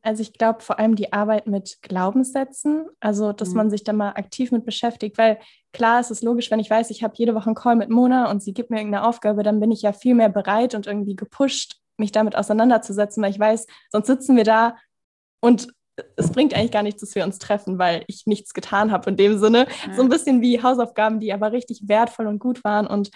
Also 0.01 0.21
ich 0.21 0.33
glaube 0.33 0.61
vor 0.61 0.79
allem 0.79 0.95
die 0.95 1.11
Arbeit 1.11 1.47
mit 1.47 1.81
Glaubenssätzen, 1.81 2.87
also 2.99 3.33
dass 3.33 3.49
mhm. 3.49 3.57
man 3.57 3.69
sich 3.69 3.83
da 3.83 3.93
mal 3.93 4.11
aktiv 4.11 4.51
mit 4.51 4.65
beschäftigt, 4.65 5.17
weil 5.17 5.39
klar 5.73 5.99
ist 5.99 6.11
es 6.11 6.21
logisch, 6.21 6.51
wenn 6.51 6.59
ich 6.59 6.69
weiß, 6.69 6.89
ich 6.89 7.03
habe 7.03 7.15
jede 7.17 7.35
Woche 7.35 7.47
einen 7.47 7.55
Call 7.55 7.75
mit 7.75 7.89
Mona 7.89 8.31
und 8.31 8.41
sie 8.41 8.53
gibt 8.53 8.69
mir 8.69 8.77
irgendeine 8.77 9.05
Aufgabe, 9.05 9.43
dann 9.43 9.59
bin 9.59 9.71
ich 9.71 9.81
ja 9.81 9.91
viel 9.91 10.15
mehr 10.15 10.29
bereit 10.29 10.73
und 10.73 10.87
irgendwie 10.87 11.15
gepusht, 11.15 11.75
mich 11.97 12.11
damit 12.11 12.35
auseinanderzusetzen, 12.37 13.21
weil 13.21 13.31
ich 13.31 13.39
weiß, 13.39 13.67
sonst 13.91 14.07
sitzen 14.07 14.37
wir 14.37 14.45
da 14.45 14.77
und 15.41 15.67
es 16.15 16.31
bringt 16.31 16.53
eigentlich 16.53 16.71
gar 16.71 16.83
nichts, 16.83 17.01
dass 17.01 17.15
wir 17.15 17.25
uns 17.25 17.39
treffen, 17.39 17.77
weil 17.77 18.05
ich 18.07 18.25
nichts 18.25 18.53
getan 18.53 18.91
habe 18.91 19.09
in 19.09 19.17
dem 19.17 19.37
Sinne. 19.37 19.67
Mhm. 19.85 19.93
So 19.95 20.01
ein 20.01 20.09
bisschen 20.09 20.41
wie 20.41 20.63
Hausaufgaben, 20.63 21.19
die 21.19 21.33
aber 21.33 21.51
richtig 21.51 21.89
wertvoll 21.89 22.27
und 22.27 22.39
gut 22.39 22.63
waren 22.63 22.87
und 22.87 23.11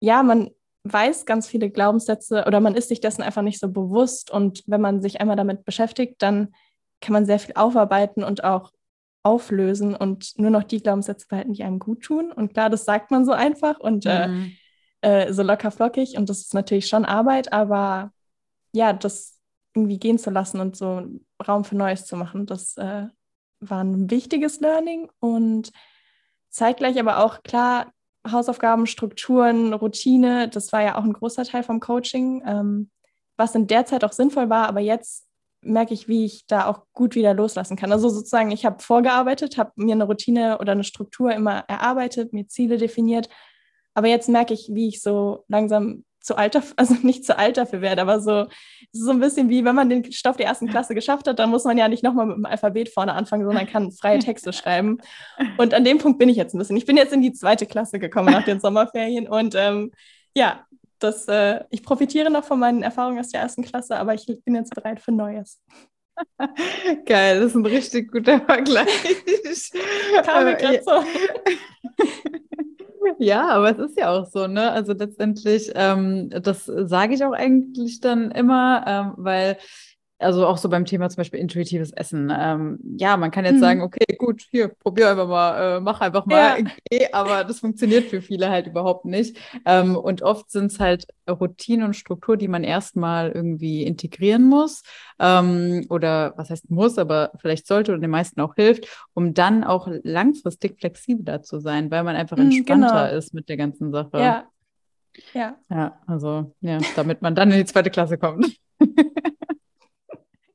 ja, 0.00 0.24
man 0.24 0.50
weiß 0.84 1.26
ganz 1.26 1.46
viele 1.46 1.70
Glaubenssätze 1.70 2.44
oder 2.46 2.60
man 2.60 2.74
ist 2.74 2.88
sich 2.88 3.00
dessen 3.00 3.22
einfach 3.22 3.42
nicht 3.42 3.60
so 3.60 3.70
bewusst. 3.70 4.30
Und 4.30 4.62
wenn 4.66 4.80
man 4.80 5.00
sich 5.00 5.20
einmal 5.20 5.36
damit 5.36 5.64
beschäftigt, 5.64 6.20
dann 6.22 6.54
kann 7.00 7.12
man 7.12 7.26
sehr 7.26 7.38
viel 7.38 7.54
aufarbeiten 7.54 8.24
und 8.24 8.44
auch 8.44 8.72
auflösen 9.22 9.94
und 9.94 10.36
nur 10.38 10.50
noch 10.50 10.64
die 10.64 10.82
Glaubenssätze 10.82 11.26
behalten, 11.28 11.52
die 11.52 11.62
einem 11.62 11.78
gut 11.78 12.02
tun. 12.02 12.32
Und 12.32 12.52
klar, 12.52 12.70
das 12.70 12.84
sagt 12.84 13.10
man 13.10 13.24
so 13.24 13.32
einfach 13.32 13.78
und 13.78 14.04
äh, 14.06 14.26
mhm. 14.26 14.52
äh, 15.02 15.26
äh, 15.26 15.32
so 15.32 15.42
locker 15.42 15.70
flockig. 15.70 16.16
Und 16.16 16.28
das 16.28 16.40
ist 16.40 16.54
natürlich 16.54 16.88
schon 16.88 17.04
Arbeit, 17.04 17.52
aber 17.52 18.12
ja, 18.72 18.92
das 18.92 19.38
irgendwie 19.74 19.98
gehen 19.98 20.18
zu 20.18 20.30
lassen 20.30 20.60
und 20.60 20.76
so 20.76 21.06
Raum 21.46 21.64
für 21.64 21.76
Neues 21.76 22.06
zu 22.06 22.16
machen, 22.16 22.46
das 22.46 22.76
äh, 22.76 23.06
war 23.60 23.84
ein 23.84 24.10
wichtiges 24.10 24.60
Learning 24.60 25.08
und 25.20 25.72
zeitgleich 26.50 26.98
aber 26.98 27.24
auch 27.24 27.42
klar, 27.42 27.92
Hausaufgaben, 28.30 28.86
Strukturen, 28.86 29.72
Routine, 29.72 30.48
das 30.48 30.72
war 30.72 30.82
ja 30.82 30.96
auch 30.96 31.04
ein 31.04 31.12
großer 31.12 31.44
Teil 31.44 31.62
vom 31.62 31.80
Coaching, 31.80 32.42
ähm, 32.46 32.90
was 33.36 33.54
in 33.54 33.66
der 33.66 33.86
Zeit 33.86 34.04
auch 34.04 34.12
sinnvoll 34.12 34.48
war, 34.48 34.68
aber 34.68 34.80
jetzt 34.80 35.26
merke 35.62 35.94
ich, 35.94 36.08
wie 36.08 36.24
ich 36.24 36.46
da 36.46 36.66
auch 36.66 36.82
gut 36.92 37.14
wieder 37.14 37.34
loslassen 37.34 37.76
kann. 37.76 37.92
Also 37.92 38.08
sozusagen, 38.08 38.50
ich 38.50 38.64
habe 38.64 38.82
vorgearbeitet, 38.82 39.58
habe 39.58 39.72
mir 39.76 39.94
eine 39.94 40.04
Routine 40.04 40.58
oder 40.58 40.72
eine 40.72 40.84
Struktur 40.84 41.32
immer 41.32 41.64
erarbeitet, 41.68 42.32
mir 42.32 42.48
Ziele 42.48 42.78
definiert, 42.78 43.28
aber 43.94 44.08
jetzt 44.08 44.28
merke 44.28 44.54
ich, 44.54 44.70
wie 44.72 44.88
ich 44.88 45.02
so 45.02 45.44
langsam 45.48 46.04
zu 46.22 46.36
alter, 46.36 46.62
also 46.76 46.94
nicht 47.02 47.24
zu 47.24 47.38
alt 47.38 47.56
dafür 47.56 47.80
werde, 47.80 48.02
aber 48.02 48.20
so, 48.20 48.46
so 48.92 49.10
ein 49.10 49.20
bisschen 49.20 49.48
wie, 49.48 49.64
wenn 49.64 49.74
man 49.74 49.90
den 49.90 50.10
Stoff 50.12 50.36
der 50.36 50.46
ersten 50.46 50.68
Klasse 50.68 50.94
geschafft 50.94 51.26
hat, 51.28 51.38
dann 51.38 51.50
muss 51.50 51.64
man 51.64 51.78
ja 51.78 51.88
nicht 51.88 52.02
nochmal 52.02 52.26
mit 52.26 52.36
dem 52.36 52.46
Alphabet 52.46 52.88
vorne 52.88 53.12
anfangen, 53.12 53.44
sondern 53.44 53.66
kann 53.66 53.92
freie 53.92 54.18
Texte 54.18 54.52
schreiben. 54.52 54.98
Und 55.58 55.74
an 55.74 55.84
dem 55.84 55.98
Punkt 55.98 56.18
bin 56.18 56.28
ich 56.28 56.36
jetzt 56.36 56.54
ein 56.54 56.58
bisschen. 56.58 56.76
Ich 56.76 56.86
bin 56.86 56.96
jetzt 56.96 57.12
in 57.12 57.22
die 57.22 57.32
zweite 57.32 57.66
Klasse 57.66 57.98
gekommen 57.98 58.32
nach 58.32 58.44
den 58.44 58.60
Sommerferien 58.62 59.28
und 59.28 59.54
ähm, 59.54 59.92
ja, 60.34 60.64
das, 60.98 61.26
äh, 61.28 61.64
ich 61.70 61.82
profitiere 61.82 62.30
noch 62.30 62.44
von 62.44 62.58
meinen 62.58 62.82
Erfahrungen 62.82 63.18
aus 63.18 63.30
der 63.30 63.40
ersten 63.40 63.62
Klasse, 63.62 63.96
aber 63.96 64.14
ich 64.14 64.26
bin 64.44 64.54
jetzt 64.54 64.74
bereit 64.74 65.00
für 65.00 65.12
Neues. 65.12 65.60
Geil, 67.06 67.40
das 67.40 67.50
ist 67.50 67.54
ein 67.56 67.66
richtig 67.66 68.12
guter 68.12 68.40
Vergleich. 68.40 68.86
Kam 70.24 70.44
mir 70.44 70.56
gerade 70.56 70.82
so. 70.84 71.02
Ja, 73.18 73.48
aber 73.50 73.70
es 73.70 73.78
ist 73.78 73.98
ja 73.98 74.10
auch 74.10 74.26
so, 74.26 74.46
ne? 74.46 74.70
Also 74.72 74.92
letztendlich, 74.92 75.70
ähm, 75.74 76.30
das 76.30 76.66
sage 76.66 77.14
ich 77.14 77.24
auch 77.24 77.32
eigentlich 77.32 78.00
dann 78.00 78.30
immer, 78.30 78.84
ähm, 78.86 79.14
weil 79.16 79.56
also 80.22 80.46
auch 80.46 80.58
so 80.58 80.68
beim 80.68 80.84
Thema 80.84 81.08
zum 81.08 81.18
Beispiel 81.18 81.40
intuitives 81.40 81.92
Essen. 81.92 82.32
Ähm, 82.36 82.78
ja, 82.98 83.16
man 83.16 83.30
kann 83.30 83.44
jetzt 83.44 83.56
mhm. 83.56 83.60
sagen, 83.60 83.82
okay, 83.82 84.16
gut, 84.18 84.42
hier, 84.50 84.68
probier 84.68 85.10
einfach 85.10 85.28
mal, 85.28 85.76
äh, 85.76 85.80
mach 85.80 86.00
einfach 86.00 86.26
mal, 86.26 86.36
ja. 86.36 86.56
okay, 86.58 87.08
aber 87.12 87.44
das 87.44 87.60
funktioniert 87.60 88.04
für 88.04 88.22
viele 88.22 88.50
halt 88.50 88.66
überhaupt 88.66 89.04
nicht. 89.04 89.36
Ähm, 89.64 89.96
und 89.96 90.22
oft 90.22 90.50
sind 90.50 90.72
es 90.72 90.80
halt 90.80 91.06
Routine 91.28 91.84
und 91.84 91.94
Struktur, 91.94 92.36
die 92.36 92.48
man 92.48 92.64
erstmal 92.64 93.30
irgendwie 93.30 93.84
integrieren 93.84 94.44
muss 94.44 94.82
ähm, 95.18 95.86
oder 95.88 96.34
was 96.36 96.50
heißt 96.50 96.70
muss, 96.70 96.98
aber 96.98 97.32
vielleicht 97.38 97.66
sollte 97.66 97.94
und 97.94 98.00
den 98.00 98.10
meisten 98.10 98.40
auch 98.40 98.54
hilft, 98.54 98.86
um 99.14 99.34
dann 99.34 99.64
auch 99.64 99.88
langfristig 100.02 100.78
flexibler 100.78 101.42
zu 101.42 101.60
sein, 101.60 101.90
weil 101.90 102.04
man 102.04 102.16
einfach 102.16 102.36
mhm, 102.36 102.50
entspannter 102.50 103.06
genau. 103.06 103.18
ist 103.18 103.34
mit 103.34 103.48
der 103.48 103.56
ganzen 103.56 103.92
Sache. 103.92 104.18
Ja. 104.18 104.46
Ja. 105.34 105.56
Ja, 105.68 106.00
also 106.06 106.54
ja, 106.60 106.78
damit 106.96 107.22
man 107.22 107.34
dann 107.34 107.50
in 107.50 107.58
die 107.58 107.64
zweite 107.64 107.90
Klasse 107.90 108.18
kommt. 108.18 108.56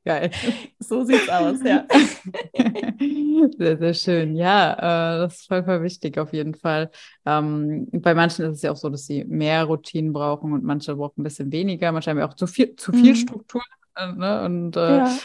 Geil. 0.07 0.31
So 0.79 1.03
sieht's 1.03 1.27
aus, 1.27 1.57
ja. 1.65 1.85
Sehr, 3.57 3.77
sehr 3.77 3.93
schön. 3.93 4.35
Ja, 4.35 4.73
äh, 4.73 5.19
das 5.19 5.39
ist 5.39 5.47
voll, 5.47 5.63
voll 5.65 5.83
wichtig 5.83 6.17
auf 6.17 6.31
jeden 6.31 6.55
Fall. 6.55 6.91
Ähm, 7.25 7.87
bei 7.91 8.13
manchen 8.13 8.45
ist 8.45 8.57
es 8.57 8.61
ja 8.61 8.71
auch 8.71 8.77
so, 8.77 8.89
dass 8.89 9.05
sie 9.05 9.25
mehr 9.25 9.65
Routinen 9.65 10.13
brauchen 10.13 10.53
und 10.53 10.63
manche 10.63 10.95
brauchen 10.95 11.21
ein 11.21 11.23
bisschen 11.23 11.51
weniger. 11.51 11.91
Manche 11.91 12.09
haben 12.09 12.19
ja 12.19 12.27
auch 12.27 12.35
zu 12.35 12.47
viel, 12.47 12.75
zu 12.77 12.93
viel 12.93 13.11
mhm. 13.11 13.15
Struktur. 13.15 13.61
Äh, 13.95 14.13
ne? 14.13 14.45
Und 14.45 14.77
äh, 14.77 14.97
ja. 14.97 15.17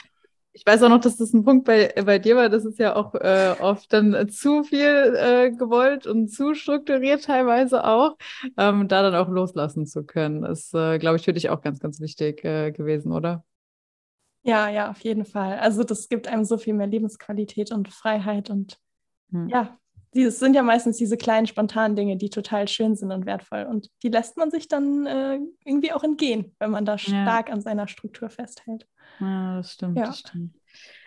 ich 0.53 0.67
weiß 0.67 0.83
auch 0.83 0.89
noch, 0.89 1.01
dass 1.01 1.17
das 1.17 1.33
ein 1.33 1.45
Punkt 1.45 1.65
bei, 1.65 1.93
bei 2.05 2.19
dir 2.19 2.35
war. 2.35 2.49
Das 2.49 2.65
ist 2.65 2.81
ja 2.81 2.97
auch 2.97 3.15
äh, 3.15 3.55
oft 3.61 3.93
dann 3.93 4.29
zu 4.31 4.65
viel 4.65 5.15
äh, 5.17 5.53
gewollt 5.53 6.09
und 6.09 6.29
zu 6.29 6.55
strukturiert 6.55 7.25
teilweise 7.25 7.85
auch. 7.85 8.17
Ähm, 8.59 8.89
da 8.89 9.03
dann 9.03 9.15
auch 9.15 9.29
loslassen 9.29 9.87
zu 9.87 10.05
können, 10.05 10.45
ist, 10.45 10.75
äh, 10.75 10.99
glaube 10.99 11.19
ich, 11.19 11.25
für 11.25 11.33
dich 11.33 11.51
auch 11.51 11.63
ganz, 11.63 11.79
ganz 11.79 12.01
wichtig 12.01 12.43
gewesen, 12.43 13.13
oder? 13.13 13.45
Ja, 14.43 14.69
ja, 14.69 14.91
auf 14.91 15.01
jeden 15.01 15.25
Fall. 15.25 15.59
Also 15.59 15.85
das 15.85 16.09
gibt 16.09 16.27
einem 16.27 16.45
so 16.45 16.59
viel 16.59 16.75
mehr 16.75 16.87
Lebensqualität 16.87 17.71
und 17.71 17.89
Freiheit 17.89 18.51
und 18.51 18.79
hm. 19.31 19.49
ja, 19.49 19.79
es 20.15 20.39
sind 20.39 20.55
ja 20.55 20.63
meistens 20.63 20.99
diese 20.99 21.17
kleinen 21.17 21.47
spontanen 21.47 21.97
Dinge, 21.97 22.17
die 22.17 22.29
total 22.29 22.69
schön 22.69 22.97
sind 22.97 23.13
und 23.13 23.25
wertvoll 23.25 23.65
und 23.65 23.89
die 24.03 24.09
lässt 24.09 24.37
man 24.37 24.51
sich 24.51 24.69
dann 24.69 25.07
äh, 25.07 25.39
irgendwie 25.65 25.93
auch 25.93 26.05
entgehen, 26.05 26.55
wenn 26.59 26.71
man 26.71 26.85
da 26.85 26.99
stark 26.99 27.49
ja. 27.49 27.55
an 27.55 27.63
seiner 27.63 27.89
Struktur 27.89 28.29
festhält. 28.29 28.87
Ja, 29.21 29.57
das 29.57 29.73
stimmt, 29.73 29.97
ja. 29.97 30.07
das 30.07 30.19
stimmt. 30.19 30.55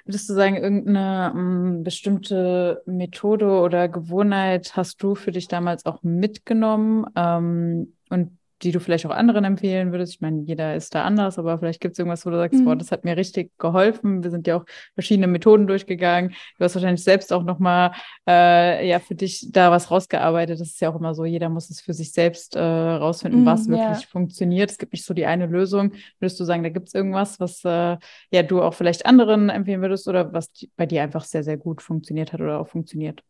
Würdest 0.06 0.30
du 0.30 0.34
sagen, 0.34 0.56
irgendeine 0.56 1.32
m, 1.34 1.80
mm, 1.80 1.84
bestimmte 1.84 2.84
Methode 2.86 3.60
oder 3.60 3.89
Gewohnheit 3.89 4.75
hast 4.75 5.01
du 5.04 5.15
für 5.15 5.32
dich 5.32 5.48
damals 5.48 5.86
auch 5.86 6.01
mitgenommen 6.04 7.06
ähm, 7.15 7.96
und 8.10 8.38
die 8.62 8.71
du 8.71 8.79
vielleicht 8.79 9.05
auch 9.05 9.12
anderen 9.12 9.43
empfehlen 9.43 9.91
würdest? 9.91 10.13
Ich 10.13 10.21
meine, 10.21 10.41
jeder 10.41 10.75
ist 10.75 10.95
da 10.95 11.03
anders, 11.03 11.38
aber 11.38 11.57
vielleicht 11.57 11.81
gibt 11.81 11.93
es 11.93 12.00
irgendwas, 12.00 12.25
wo 12.25 12.29
du 12.29 12.38
sagst, 12.38 12.59
mhm. 12.59 12.65
boah, 12.65 12.75
das 12.75 12.91
hat 12.91 13.03
mir 13.03 13.17
richtig 13.17 13.51
geholfen. 13.57 14.24
Wir 14.24 14.31
sind 14.31 14.47
ja 14.47 14.57
auch 14.57 14.65
verschiedene 14.93 15.27
Methoden 15.27 15.67
durchgegangen. 15.67 16.31
Du 16.57 16.63
hast 16.63 16.75
wahrscheinlich 16.75 17.03
selbst 17.03 17.33
auch 17.33 17.43
nochmal 17.43 17.91
äh, 18.27 18.88
ja 18.88 19.00
für 19.00 19.15
dich 19.15 19.47
da 19.51 19.71
was 19.71 19.91
rausgearbeitet. 19.91 20.59
Das 20.59 20.69
ist 20.69 20.81
ja 20.81 20.89
auch 20.89 20.95
immer 20.95 21.13
so, 21.13 21.25
jeder 21.25 21.50
muss 21.50 21.69
es 21.69 21.81
für 21.81 21.93
sich 21.93 22.12
selbst 22.12 22.55
äh, 22.55 22.62
rausfinden, 22.62 23.41
mhm, 23.41 23.45
was 23.45 23.67
wirklich 23.67 24.01
ja. 24.01 24.07
funktioniert. 24.07 24.71
Es 24.71 24.77
gibt 24.77 24.93
nicht 24.93 25.05
so 25.05 25.13
die 25.13 25.25
eine 25.25 25.47
Lösung. 25.47 25.93
Würdest 26.19 26.39
du 26.39 26.45
sagen, 26.45 26.63
da 26.63 26.69
gibt 26.69 26.88
es 26.88 26.93
irgendwas, 26.93 27.39
was 27.39 27.63
äh, 27.65 27.97
ja 28.31 28.43
du 28.43 28.62
auch 28.62 28.74
vielleicht 28.74 29.05
anderen 29.05 29.50
empfehlen 29.50 29.81
würdest 29.81 30.07
oder 30.07 30.33
was 30.33 30.51
bei 30.77 30.85
dir 30.85 31.03
einfach 31.03 31.24
sehr, 31.24 31.43
sehr 31.43 31.57
gut 31.57 31.81
funktioniert 31.81 32.33
hat 32.33 32.41
oder 32.41 32.59
auch 32.59 32.67
funktioniert? 32.67 33.24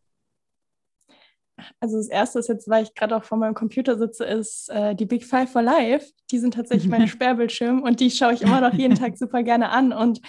Also 1.80 1.98
das 1.98 2.08
erste 2.08 2.40
ist 2.40 2.50
jetzt, 2.50 2.70
weil 2.70 2.84
ich 2.84 2.94
gerade 2.96 3.16
auch 3.16 3.24
vor 3.24 3.38
meinem 3.38 3.54
Computer 3.54 3.98
sitze, 3.98 4.26
ist 4.26 4.70
äh, 4.70 4.96
die 4.96 5.06
Big 5.06 5.26
Five 5.26 5.52
for 5.52 5.62
Life. 5.62 6.12
Die 6.32 6.40
sind 6.40 6.54
tatsächlich 6.54 6.90
mein 6.90 7.08
Sperrbildschirm 7.08 7.82
und 7.82 8.00
die 8.00 8.12
schaue 8.12 8.34
ich 8.34 8.42
immer 8.42 8.62
noch 8.62 8.74
jeden 8.74 8.96
Tag 8.96 9.18
super 9.18 9.44
gerne 9.44 9.70
an. 9.70 9.94
Und 9.94 10.22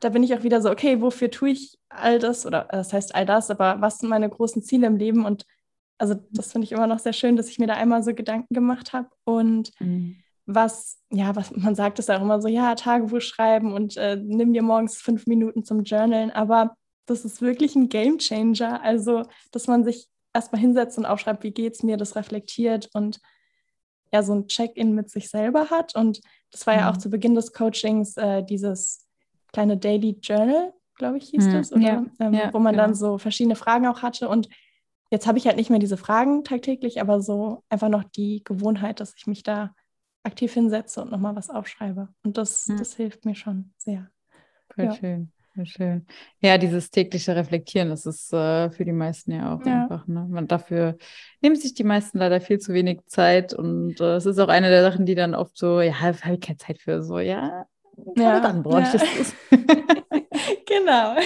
da 0.00 0.08
bin 0.10 0.22
ich 0.22 0.34
auch 0.34 0.42
wieder 0.42 0.60
so, 0.60 0.70
okay, 0.70 1.00
wofür 1.00 1.30
tue 1.30 1.50
ich 1.50 1.78
all 1.88 2.18
das? 2.18 2.46
Oder 2.46 2.64
äh, 2.70 2.76
das 2.76 2.92
heißt 2.92 3.14
all 3.14 3.26
das, 3.26 3.50
aber 3.50 3.80
was 3.80 3.98
sind 3.98 4.08
meine 4.08 4.28
großen 4.28 4.62
Ziele 4.62 4.86
im 4.86 4.96
Leben? 4.96 5.24
Und 5.24 5.46
also 5.98 6.14
das 6.30 6.52
finde 6.52 6.64
ich 6.66 6.72
immer 6.72 6.86
noch 6.86 6.98
sehr 6.98 7.12
schön, 7.12 7.36
dass 7.36 7.48
ich 7.48 7.58
mir 7.58 7.66
da 7.66 7.74
einmal 7.74 8.02
so 8.02 8.14
Gedanken 8.14 8.54
gemacht 8.54 8.92
habe. 8.92 9.08
Und 9.24 9.70
mhm. 9.80 10.16
was, 10.46 10.98
ja, 11.10 11.34
was 11.36 11.54
man 11.54 11.74
sagt, 11.74 11.98
ist 11.98 12.10
auch 12.10 12.22
immer 12.22 12.40
so, 12.40 12.48
ja, 12.48 12.74
Tagebuch 12.74 13.20
schreiben 13.20 13.72
und 13.72 13.96
äh, 13.96 14.16
nimm 14.16 14.52
dir 14.52 14.62
morgens 14.62 14.96
fünf 14.96 15.26
Minuten 15.26 15.64
zum 15.64 15.84
Journalen. 15.84 16.30
Aber 16.30 16.74
das 17.06 17.24
ist 17.24 17.42
wirklich 17.42 17.76
ein 17.76 17.88
Game 17.88 18.18
Changer. 18.18 18.82
Also, 18.82 19.24
dass 19.52 19.66
man 19.66 19.84
sich 19.84 20.09
erstmal 20.32 20.60
hinsetzt 20.60 20.98
und 20.98 21.06
aufschreibt, 21.06 21.42
wie 21.42 21.50
geht 21.50 21.74
es 21.74 21.82
mir, 21.82 21.96
das 21.96 22.16
reflektiert 22.16 22.88
und 22.94 23.20
ja, 24.12 24.22
so 24.22 24.34
ein 24.34 24.48
Check-in 24.48 24.94
mit 24.94 25.10
sich 25.10 25.28
selber 25.28 25.70
hat. 25.70 25.94
Und 25.94 26.20
das 26.50 26.66
war 26.66 26.74
mhm. 26.74 26.80
ja 26.80 26.90
auch 26.90 26.94
mhm. 26.94 27.00
zu 27.00 27.10
Beginn 27.10 27.34
des 27.34 27.52
Coachings 27.52 28.16
äh, 28.16 28.42
dieses 28.42 29.06
kleine 29.52 29.76
Daily 29.76 30.18
Journal, 30.20 30.72
glaube 30.96 31.18
ich, 31.18 31.28
hieß 31.30 31.46
mhm. 31.46 31.52
das, 31.52 31.72
oder? 31.72 31.82
Ja. 31.82 32.06
Ähm, 32.18 32.34
ja, 32.34 32.52
wo 32.52 32.58
man 32.58 32.72
genau. 32.72 32.86
dann 32.86 32.94
so 32.94 33.18
verschiedene 33.18 33.56
Fragen 33.56 33.86
auch 33.86 34.02
hatte. 34.02 34.28
Und 34.28 34.48
jetzt 35.10 35.26
habe 35.26 35.38
ich 35.38 35.46
halt 35.46 35.56
nicht 35.56 35.70
mehr 35.70 35.78
diese 35.78 35.96
Fragen 35.96 36.44
tagtäglich, 36.44 37.00
aber 37.00 37.20
so 37.20 37.62
einfach 37.68 37.88
noch 37.88 38.04
die 38.04 38.42
Gewohnheit, 38.44 39.00
dass 39.00 39.14
ich 39.16 39.26
mich 39.26 39.42
da 39.42 39.74
aktiv 40.22 40.52
hinsetze 40.52 41.02
und 41.02 41.10
nochmal 41.10 41.36
was 41.36 41.50
aufschreibe. 41.50 42.08
Und 42.22 42.36
das, 42.36 42.68
mhm. 42.68 42.78
das 42.78 42.94
hilft 42.94 43.24
mir 43.24 43.34
schon 43.34 43.72
sehr. 43.78 44.10
Voll 44.74 44.86
ja. 44.86 44.94
schön. 44.94 45.32
Schön. 45.64 46.06
Ja, 46.40 46.58
dieses 46.58 46.90
tägliche 46.90 47.34
Reflektieren, 47.34 47.88
das 47.88 48.06
ist 48.06 48.32
äh, 48.32 48.70
für 48.70 48.84
die 48.84 48.92
meisten 48.92 49.32
ja 49.32 49.54
auch 49.54 49.66
ja. 49.66 49.82
einfach. 49.82 50.06
Ne? 50.06 50.26
Man 50.30 50.46
dafür 50.46 50.96
nehmen 51.40 51.56
sich 51.56 51.74
die 51.74 51.84
meisten 51.84 52.18
leider 52.18 52.40
viel 52.40 52.58
zu 52.58 52.72
wenig 52.72 53.00
Zeit 53.06 53.52
und 53.52 54.00
äh, 54.00 54.14
es 54.14 54.26
ist 54.26 54.38
auch 54.38 54.48
eine 54.48 54.70
der 54.70 54.82
Sachen, 54.82 55.06
die 55.06 55.14
dann 55.14 55.34
oft 55.34 55.56
so, 55.58 55.80
ja, 55.80 56.00
habe 56.00 56.16
ich 56.34 56.40
keine 56.40 56.56
Zeit 56.56 56.78
für 56.78 57.02
so, 57.02 57.18
ja, 57.18 57.66
ja 58.16 58.40
dann 58.40 58.62
bräuchte 58.62 58.98
ich 58.98 59.20
es. 59.20 59.34
genau. 60.66 61.16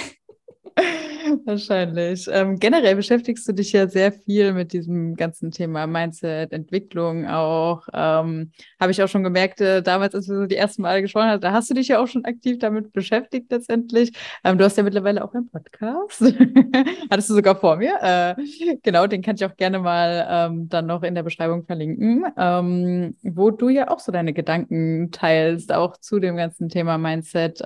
Wahrscheinlich. 1.45 2.29
Ähm, 2.31 2.59
generell 2.59 2.97
beschäftigst 2.97 3.49
du 3.49 3.53
dich 3.53 3.73
ja 3.73 3.89
sehr 3.89 4.13
viel 4.13 4.53
mit 4.53 4.73
diesem 4.73 5.15
ganzen 5.15 5.51
Thema 5.51 5.87
Mindset, 5.87 6.53
Entwicklung 6.53 7.27
auch. 7.27 7.87
Ähm, 7.93 8.53
Habe 8.81 8.93
ich 8.93 9.03
auch 9.03 9.09
schon 9.09 9.23
gemerkt, 9.23 9.61
äh, 9.61 9.83
damals, 9.83 10.15
als 10.15 10.29
wir 10.29 10.37
so 10.37 10.47
die 10.47 10.57
ersten 10.57 10.83
Mal 10.83 11.03
gesprochen 11.03 11.29
haben, 11.29 11.41
da 11.41 11.53
hast 11.53 11.71
du 11.71 11.75
dich 11.75 11.89
ja 11.89 12.03
auch 12.03 12.07
schon 12.07 12.25
aktiv 12.25 12.59
damit 12.59 12.93
beschäftigt 12.93 13.51
letztendlich. 13.51 14.13
Ähm, 14.43 14.59
du 14.59 14.65
hast 14.65 14.77
ja 14.77 14.83
mittlerweile 14.83 15.25
auch 15.25 15.33
einen 15.35 15.49
Podcast. 15.49 16.21
Hattest 17.11 17.31
du 17.31 17.35
sogar 17.35 17.57
vor 17.57 17.77
mir. 17.77 17.99
Äh, 18.03 18.35
genau, 18.83 19.07
den 19.07 19.23
kann 19.23 19.37
ich 19.37 19.45
auch 19.45 19.57
gerne 19.57 19.79
mal 19.79 20.27
ähm, 20.29 20.69
dann 20.69 20.87
noch 20.87 21.03
in 21.03 21.15
der 21.15 21.23
Beschreibung 21.23 21.65
verlinken, 21.65 22.25
ähm, 22.37 23.17
wo 23.23 23.51
du 23.51 23.69
ja 23.69 23.91
auch 23.91 24.01
so 24.01 24.13
deine 24.13 24.33
Gedanken 24.33 25.11
teilst, 25.11 25.73
auch 25.73 25.97
zu 25.97 26.19
dem 26.19 26.37
ganzen 26.37 26.69
Thema 26.69 26.99
Mindset. 26.99 27.63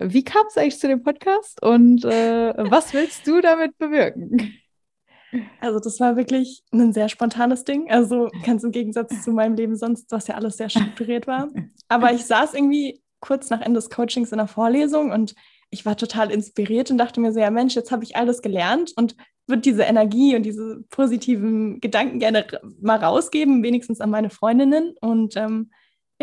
Wie 0.00 0.24
kam 0.24 0.46
es 0.48 0.56
eigentlich 0.56 0.78
zu 0.78 0.88
dem 0.88 1.02
Podcast 1.02 1.62
und 1.62 2.04
äh, 2.04 2.54
was 2.70 2.92
willst 2.92 3.26
du 3.26 3.40
damit 3.40 3.78
bewirken? 3.78 4.54
Also 5.60 5.80
das 5.80 5.98
war 5.98 6.16
wirklich 6.16 6.62
ein 6.72 6.92
sehr 6.92 7.08
spontanes 7.08 7.64
Ding. 7.64 7.90
Also 7.90 8.28
ganz 8.44 8.62
im 8.62 8.70
Gegensatz 8.70 9.22
zu 9.22 9.32
meinem 9.32 9.56
Leben 9.56 9.76
sonst, 9.76 10.10
was 10.12 10.28
ja 10.28 10.36
alles 10.36 10.56
sehr 10.56 10.70
strukturiert 10.70 11.26
war. 11.26 11.48
Aber 11.88 12.12
ich 12.12 12.24
saß 12.24 12.54
irgendwie 12.54 13.02
kurz 13.20 13.50
nach 13.50 13.60
Ende 13.60 13.78
des 13.78 13.90
Coachings 13.90 14.32
in 14.32 14.38
der 14.38 14.46
Vorlesung 14.46 15.10
und 15.10 15.34
ich 15.70 15.84
war 15.84 15.96
total 15.96 16.30
inspiriert 16.30 16.90
und 16.90 16.98
dachte 16.98 17.20
mir 17.20 17.32
so, 17.32 17.40
ja 17.40 17.50
Mensch, 17.50 17.74
jetzt 17.74 17.90
habe 17.90 18.04
ich 18.04 18.16
alles 18.16 18.42
gelernt 18.42 18.92
und 18.96 19.16
würde 19.46 19.62
diese 19.62 19.82
Energie 19.82 20.36
und 20.36 20.44
diese 20.44 20.84
positiven 20.90 21.80
Gedanken 21.80 22.18
gerne 22.18 22.46
mal 22.80 22.98
rausgeben, 22.98 23.62
wenigstens 23.62 24.00
an 24.00 24.10
meine 24.10 24.30
Freundinnen. 24.30 24.94
Und 25.00 25.36
ähm, 25.36 25.70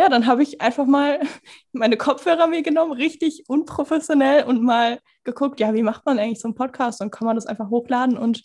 ja, 0.02 0.10
dann 0.10 0.26
habe 0.26 0.42
ich 0.42 0.62
einfach 0.62 0.88
mal 0.88 1.20
meine 1.74 1.96
Kopfhörer 1.96 2.48
mir 2.48 2.64
genommen, 2.64 2.92
richtig 2.92 3.44
unprofessionell 3.48 4.46
und 4.46 4.64
mal 4.64 5.00
geguckt, 5.24 5.60
ja, 5.60 5.76
wie 5.76 5.84
macht 5.84 6.08
man 6.08 6.18
eigentlich 6.18 6.40
so 6.40 6.48
einen 6.48 6.56
Podcast 6.56 7.02
und 7.02 7.12
kann 7.12 7.28
man 7.28 7.36
das 7.36 7.46
einfach 7.46 7.70
hochladen 7.70 8.18
und 8.18 8.42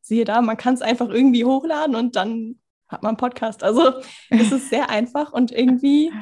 siehe 0.00 0.24
da, 0.24 0.40
man 0.40 0.56
kann 0.56 0.74
es 0.74 0.82
einfach 0.82 1.08
irgendwie 1.08 1.44
hochladen 1.44 1.96
und 1.96 2.14
dann 2.14 2.60
hat 2.86 3.02
man 3.02 3.10
einen 3.10 3.16
Podcast. 3.16 3.64
Also 3.64 3.94
es 4.30 4.52
ist 4.52 4.70
sehr 4.70 4.90
einfach 4.90 5.32
und 5.32 5.50
irgendwie, 5.50 6.12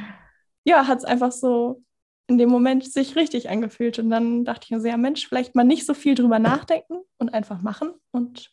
ja, 0.64 0.86
hat 0.86 0.98
es 0.98 1.04
einfach 1.04 1.32
so 1.32 1.82
in 2.26 2.38
dem 2.38 2.48
Moment 2.48 2.90
sich 2.90 3.16
richtig 3.16 3.50
angefühlt. 3.50 3.98
Und 3.98 4.08
dann 4.08 4.44
dachte 4.44 4.64
ich 4.64 4.70
mir 4.70 4.80
so, 4.80 4.86
ja, 4.86 4.96
Mensch, 4.96 5.26
vielleicht 5.28 5.56
mal 5.56 5.64
nicht 5.64 5.84
so 5.84 5.92
viel 5.92 6.14
drüber 6.14 6.38
nachdenken 6.38 7.00
und 7.18 7.34
einfach 7.34 7.60
machen. 7.60 7.92
Und 8.12 8.50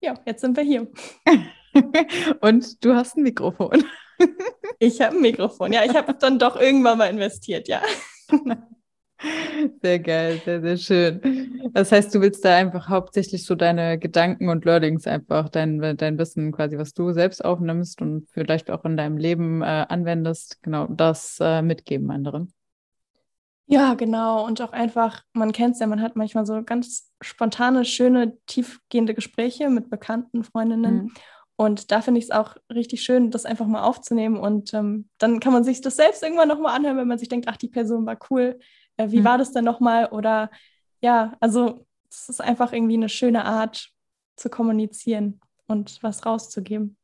ja, 0.00 0.14
jetzt 0.24 0.40
sind 0.40 0.56
wir 0.56 0.64
hier. 0.64 0.90
und 2.40 2.84
du 2.84 2.94
hast 2.94 3.16
ein 3.16 3.22
Mikrofon. 3.22 3.84
Ich 4.78 5.00
habe 5.00 5.16
ein 5.16 5.20
Mikrofon. 5.20 5.72
Ja, 5.72 5.84
ich 5.84 5.94
habe 5.94 6.14
dann 6.14 6.38
doch 6.38 6.58
irgendwann 6.58 6.98
mal 6.98 7.10
investiert, 7.10 7.68
ja. 7.68 7.82
Sehr 9.82 9.98
geil, 9.98 10.40
sehr, 10.44 10.62
sehr 10.62 10.76
schön. 10.78 11.70
Das 11.74 11.92
heißt, 11.92 12.14
du 12.14 12.22
willst 12.22 12.42
da 12.44 12.56
einfach 12.56 12.88
hauptsächlich 12.88 13.44
so 13.44 13.54
deine 13.54 13.98
Gedanken 13.98 14.48
und 14.48 14.64
Learnings 14.64 15.06
einfach, 15.06 15.50
dein, 15.50 15.96
dein 15.98 16.16
Wissen 16.16 16.52
quasi, 16.52 16.78
was 16.78 16.94
du 16.94 17.12
selbst 17.12 17.44
aufnimmst 17.44 18.00
und 18.00 18.28
vielleicht 18.30 18.70
auch 18.70 18.84
in 18.86 18.96
deinem 18.96 19.18
Leben 19.18 19.60
äh, 19.60 19.84
anwendest, 19.88 20.62
genau 20.62 20.86
das 20.86 21.36
äh, 21.40 21.60
mitgeben 21.60 22.10
anderen. 22.10 22.54
Ja, 23.66 23.94
genau. 23.94 24.44
Und 24.46 24.60
auch 24.62 24.72
einfach, 24.72 25.22
man 25.32 25.52
kennt 25.52 25.74
es 25.74 25.80
ja, 25.80 25.86
man 25.86 26.00
hat 26.00 26.16
manchmal 26.16 26.44
so 26.46 26.62
ganz 26.64 27.12
spontane, 27.20 27.84
schöne, 27.84 28.36
tiefgehende 28.46 29.14
Gespräche 29.14 29.68
mit 29.68 29.90
bekannten 29.90 30.42
Freundinnen. 30.42 30.94
Mhm. 30.94 31.12
Und 31.60 31.90
da 31.90 32.00
finde 32.00 32.20
ich 32.20 32.24
es 32.24 32.30
auch 32.30 32.56
richtig 32.72 33.02
schön, 33.02 33.30
das 33.30 33.44
einfach 33.44 33.66
mal 33.66 33.82
aufzunehmen. 33.82 34.38
Und 34.38 34.72
ähm, 34.72 35.10
dann 35.18 35.40
kann 35.40 35.52
man 35.52 35.62
sich 35.62 35.82
das 35.82 35.96
selbst 35.96 36.22
irgendwann 36.22 36.48
nochmal 36.48 36.74
anhören, 36.74 36.96
wenn 36.96 37.06
man 37.06 37.18
sich 37.18 37.28
denkt, 37.28 37.48
ach, 37.48 37.58
die 37.58 37.68
Person 37.68 38.06
war 38.06 38.16
cool. 38.30 38.58
Äh, 38.96 39.10
wie 39.10 39.20
mhm. 39.20 39.24
war 39.24 39.36
das 39.36 39.52
denn 39.52 39.66
nochmal? 39.66 40.06
Oder 40.06 40.50
ja, 41.02 41.36
also 41.38 41.86
es 42.08 42.30
ist 42.30 42.40
einfach 42.40 42.72
irgendwie 42.72 42.94
eine 42.94 43.10
schöne 43.10 43.44
Art 43.44 43.90
zu 44.36 44.48
kommunizieren 44.48 45.38
und 45.66 46.02
was 46.02 46.24
rauszugeben. 46.24 46.96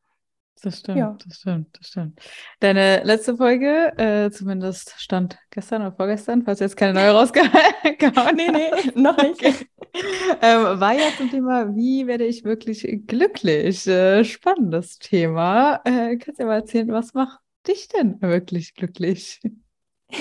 Das 0.63 0.79
stimmt, 0.79 0.99
ja. 0.99 1.17
das 1.25 1.37
stimmt, 1.39 1.79
das 1.79 1.89
stimmt. 1.89 2.21
Deine 2.61 3.05
letzte 3.05 3.37
Folge, 3.37 3.93
äh, 3.99 4.31
zumindest 4.31 4.95
stand 4.97 5.39
gestern 5.51 5.83
oder 5.83 5.93
vorgestern, 5.93 6.45
falls 6.45 6.61
jetzt 6.61 6.77
keine 6.77 6.95
neue 6.95 7.11
rausgehauen 7.11 8.37
Nee, 8.37 8.49
nee, 8.51 8.71
noch 8.95 9.17
nicht. 9.19 9.45
Okay. 9.45 9.55
Ähm, 10.41 10.81
war 10.81 10.95
ja 10.95 11.09
zum 11.19 11.31
Thema, 11.31 11.75
wie 11.77 12.07
werde 12.07 12.25
ich 12.25 12.45
wirklich 12.45 12.87
glücklich? 13.07 13.87
Äh, 13.87 14.25
spannendes 14.25 14.99
Thema. 14.99 15.81
Äh, 15.85 16.17
kannst 16.17 16.41
du 16.41 16.45
ja 16.45 16.49
mal 16.49 16.57
erzählen, 16.57 16.89
was 16.89 17.13
macht 17.13 17.39
dich 17.67 17.89
denn 17.89 18.21
wirklich 18.21 18.75
glücklich? 18.75 19.41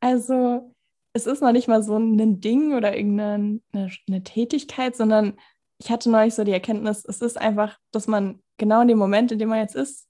Also, 0.00 0.74
es 1.12 1.26
ist 1.26 1.42
noch 1.42 1.52
nicht 1.52 1.68
mal 1.68 1.84
so 1.84 1.96
ein 1.96 2.40
Ding 2.40 2.74
oder 2.74 2.96
irgendeine 2.96 3.60
eine, 3.72 3.90
eine 4.08 4.24
Tätigkeit, 4.24 4.96
sondern 4.96 5.38
ich 5.78 5.90
hatte 5.90 6.10
neulich 6.10 6.34
so 6.34 6.42
die 6.42 6.50
Erkenntnis, 6.50 7.04
es 7.04 7.20
ist 7.20 7.40
einfach, 7.40 7.78
dass 7.92 8.08
man 8.08 8.41
genau 8.58 8.82
in 8.82 8.88
dem 8.88 8.98
Moment, 8.98 9.32
in 9.32 9.38
dem 9.38 9.48
man 9.48 9.58
jetzt 9.58 9.76
ist, 9.76 10.06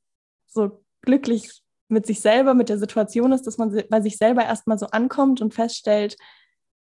so 0.47 0.85
glücklich 1.03 1.63
mit 1.89 2.07
sich 2.07 2.21
selber, 2.21 2.55
mit 2.55 2.69
der 2.69 2.79
Situation 2.79 3.33
ist, 3.33 3.47
dass 3.47 3.59
man 3.59 3.83
bei 3.91 4.01
sich 4.01 4.17
selber 4.17 4.45
erstmal 4.45 4.79
so 4.79 4.87
ankommt 4.87 5.41
und 5.41 5.55
feststellt, 5.55 6.17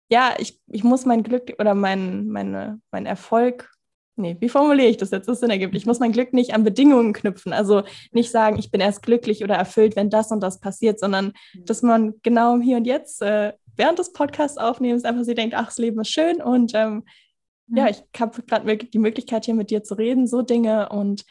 ja, 0.10 0.34
ich, 0.38 0.60
ich 0.68 0.84
muss 0.84 1.06
mein 1.06 1.24
Glück 1.24 1.54
oder 1.60 1.74
mein, 1.74 2.28
meine, 2.28 2.80
mein 2.92 3.06
Erfolg, 3.06 3.72
nee, 4.16 4.38
wie 4.40 4.50
formuliere 4.50 4.90
ich 4.90 4.98
das 4.98 5.12
jetzt, 5.12 5.28
das 5.28 5.40
Sinn 5.40 5.50
ergibt? 5.50 5.76
Ich 5.76 5.86
muss 5.86 6.00
mein 6.00 6.12
Glück 6.12 6.34
nicht 6.34 6.54
an 6.54 6.64
Bedingungen 6.64 7.14
knüpfen. 7.14 7.54
Also 7.54 7.84
nicht 8.12 8.32
sagen, 8.32 8.58
ich 8.58 8.72
bin 8.72 8.82
erst 8.82 9.02
glücklich 9.02 9.44
oder 9.44 9.56
erfüllt, 9.56 9.96
wenn 9.96 10.10
das 10.10 10.32
und 10.32 10.42
das 10.42 10.60
passiert, 10.60 11.00
sondern 11.00 11.34
mhm. 11.54 11.66
dass 11.66 11.82
man 11.82 12.14
genau 12.22 12.56
im 12.56 12.62
Hier 12.62 12.78
und 12.78 12.86
Jetzt 12.86 13.22
äh, 13.22 13.54
während 13.76 14.00
des 14.00 14.14
Podcasts 14.14 14.58
aufnehmens 14.58 15.06
einfach 15.06 15.24
sie 15.24 15.36
denkt, 15.36 15.56
ach, 15.56 15.68
das 15.68 15.78
Leben 15.78 16.00
ist 16.00 16.10
schön 16.10 16.42
und 16.42 16.72
ähm, 16.76 17.04
mhm. 17.68 17.78
ja, 17.78 17.90
ich 17.90 18.04
habe 18.20 18.42
gerade 18.44 18.78
die 18.78 19.00
Möglichkeit, 19.00 19.46
hier 19.46 19.56
mit 19.56 19.70
dir 19.70 19.84
zu 19.84 19.96
reden, 19.96 20.28
so 20.28 20.42
Dinge 20.42 20.90
und 20.90 21.26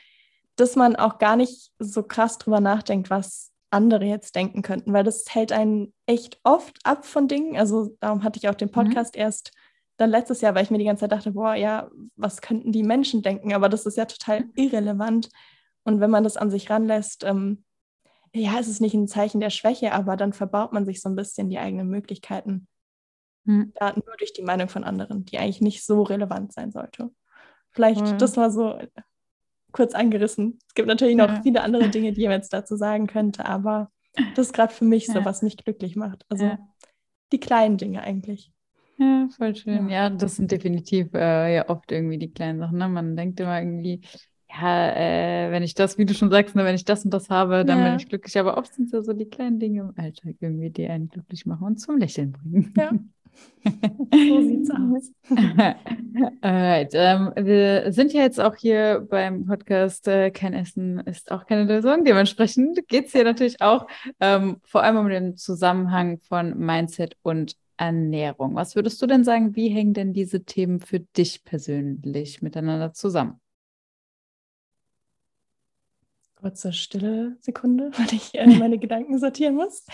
dass 0.56 0.76
man 0.76 0.96
auch 0.96 1.18
gar 1.18 1.36
nicht 1.36 1.72
so 1.78 2.02
krass 2.02 2.38
drüber 2.38 2.60
nachdenkt, 2.60 3.10
was 3.10 3.52
andere 3.70 4.04
jetzt 4.04 4.36
denken 4.36 4.62
könnten, 4.62 4.92
weil 4.92 5.04
das 5.04 5.24
hält 5.28 5.52
einen 5.52 5.92
echt 6.06 6.38
oft 6.44 6.78
ab 6.84 7.04
von 7.04 7.26
Dingen. 7.26 7.56
Also 7.56 7.96
darum 8.00 8.22
hatte 8.22 8.38
ich 8.38 8.48
auch 8.48 8.54
den 8.54 8.68
mhm. 8.68 8.72
Podcast 8.72 9.16
mhm. 9.16 9.22
erst 9.22 9.52
dann 9.96 10.10
letztes 10.10 10.40
Jahr, 10.40 10.54
weil 10.54 10.64
ich 10.64 10.70
mir 10.70 10.78
die 10.78 10.84
ganze 10.84 11.02
Zeit 11.02 11.12
dachte, 11.12 11.32
boah, 11.32 11.54
ja, 11.54 11.90
was 12.16 12.40
könnten 12.40 12.72
die 12.72 12.82
Menschen 12.82 13.22
denken? 13.22 13.52
Aber 13.52 13.68
das 13.68 13.86
ist 13.86 13.96
ja 13.96 14.06
total 14.06 14.40
mhm. 14.40 14.52
irrelevant. 14.54 15.28
Und 15.84 16.00
wenn 16.00 16.10
man 16.10 16.24
das 16.24 16.36
an 16.36 16.50
sich 16.50 16.70
ranlässt, 16.70 17.24
ähm, 17.24 17.64
ja, 18.32 18.58
es 18.58 18.68
ist 18.68 18.80
nicht 18.80 18.94
ein 18.94 19.06
Zeichen 19.06 19.40
der 19.40 19.50
Schwäche, 19.50 19.92
aber 19.92 20.16
dann 20.16 20.32
verbaut 20.32 20.72
man 20.72 20.84
sich 20.84 21.00
so 21.00 21.08
ein 21.08 21.14
bisschen 21.14 21.50
die 21.50 21.58
eigenen 21.58 21.88
Möglichkeiten. 21.88 22.66
Da 23.78 23.92
nur 23.92 24.16
durch 24.18 24.32
die 24.32 24.42
Meinung 24.42 24.68
von 24.68 24.82
anderen, 24.82 25.24
die 25.24 25.38
eigentlich 25.38 25.60
nicht 25.60 25.84
so 25.84 26.02
relevant 26.02 26.52
sein 26.52 26.72
sollte. 26.72 27.10
Vielleicht, 27.70 28.00
mhm. 28.00 28.18
das 28.18 28.36
war 28.36 28.50
so 28.50 28.78
kurz 29.74 29.94
angerissen. 29.94 30.58
Es 30.68 30.74
gibt 30.74 30.88
natürlich 30.88 31.16
noch 31.16 31.28
ja. 31.28 31.42
viele 31.42 31.62
andere 31.62 31.90
Dinge, 31.90 32.12
die 32.12 32.22
ich 32.22 32.30
jetzt 32.30 32.52
dazu 32.52 32.76
sagen 32.76 33.06
könnte, 33.06 33.44
aber 33.44 33.90
das 34.34 34.46
ist 34.46 34.52
gerade 34.54 34.72
für 34.72 34.84
mich 34.84 35.06
so, 35.06 35.18
ja. 35.18 35.24
was 35.24 35.42
mich 35.42 35.56
glücklich 35.56 35.96
macht. 35.96 36.24
Also 36.28 36.46
ja. 36.46 36.58
die 37.32 37.40
kleinen 37.40 37.76
Dinge 37.76 38.02
eigentlich. 38.02 38.52
Ja, 38.96 39.28
voll 39.36 39.56
schön. 39.56 39.88
Ja, 39.88 40.08
das 40.08 40.36
sind 40.36 40.52
definitiv 40.52 41.12
äh, 41.14 41.56
ja 41.56 41.68
oft 41.68 41.90
irgendwie 41.90 42.18
die 42.18 42.32
kleinen 42.32 42.60
Sachen. 42.60 42.78
Ne? 42.78 42.88
Man 42.88 43.16
denkt 43.16 43.40
immer 43.40 43.58
irgendwie, 43.58 44.02
ja, 44.48 44.90
äh, 44.90 45.50
wenn 45.50 45.64
ich 45.64 45.74
das, 45.74 45.98
wie 45.98 46.04
du 46.04 46.14
schon 46.14 46.30
sagst, 46.30 46.54
ne, 46.54 46.64
wenn 46.64 46.76
ich 46.76 46.84
das 46.84 47.04
und 47.04 47.12
das 47.12 47.28
habe, 47.28 47.64
dann 47.64 47.82
bin 47.82 47.96
ich 47.96 48.08
glücklich. 48.08 48.38
Aber 48.38 48.56
oft 48.56 48.72
sind 48.72 48.86
es 48.86 48.92
ja 48.92 49.02
so 49.02 49.12
die 49.12 49.28
kleinen 49.28 49.58
Dinge 49.58 49.80
im 49.80 49.92
Alltag 49.96 50.36
irgendwie, 50.38 50.70
die 50.70 50.86
einen 50.86 51.08
glücklich 51.08 51.44
machen 51.44 51.66
und 51.66 51.78
zum 51.78 51.98
Lächeln 51.98 52.32
bringen. 52.32 52.72
Ja. 52.76 52.92
so 53.64 54.40
sieht's 54.42 54.70
aus. 54.70 55.12
Alright, 56.42 56.90
ähm, 56.92 57.32
wir 57.36 57.92
sind 57.92 58.12
ja 58.12 58.22
jetzt 58.22 58.40
auch 58.40 58.56
hier 58.56 59.06
beim 59.08 59.46
Podcast 59.46 60.06
äh, 60.08 60.30
Kein 60.30 60.52
Essen 60.52 61.00
ist 61.00 61.30
auch 61.32 61.46
keine 61.46 61.64
Lösung. 61.64 62.04
Dementsprechend 62.04 62.86
geht 62.88 63.06
es 63.06 63.12
hier 63.12 63.24
natürlich 63.24 63.60
auch 63.60 63.86
ähm, 64.20 64.58
vor 64.64 64.82
allem 64.82 64.96
um 64.96 65.08
den 65.08 65.36
Zusammenhang 65.36 66.18
von 66.20 66.58
Mindset 66.58 67.16
und 67.22 67.56
Ernährung. 67.76 68.54
Was 68.54 68.76
würdest 68.76 69.00
du 69.02 69.06
denn 69.06 69.24
sagen, 69.24 69.56
wie 69.56 69.68
hängen 69.68 69.94
denn 69.94 70.12
diese 70.12 70.44
Themen 70.44 70.80
für 70.80 71.00
dich 71.00 71.44
persönlich 71.44 72.42
miteinander 72.42 72.92
zusammen? 72.92 73.40
Kurze 76.36 76.72
stille 76.74 77.36
Sekunde, 77.40 77.90
weil 77.96 78.12
ich 78.12 78.34
äh, 78.34 78.46
meine 78.46 78.78
Gedanken 78.78 79.18
sortieren 79.18 79.54
muss. 79.54 79.86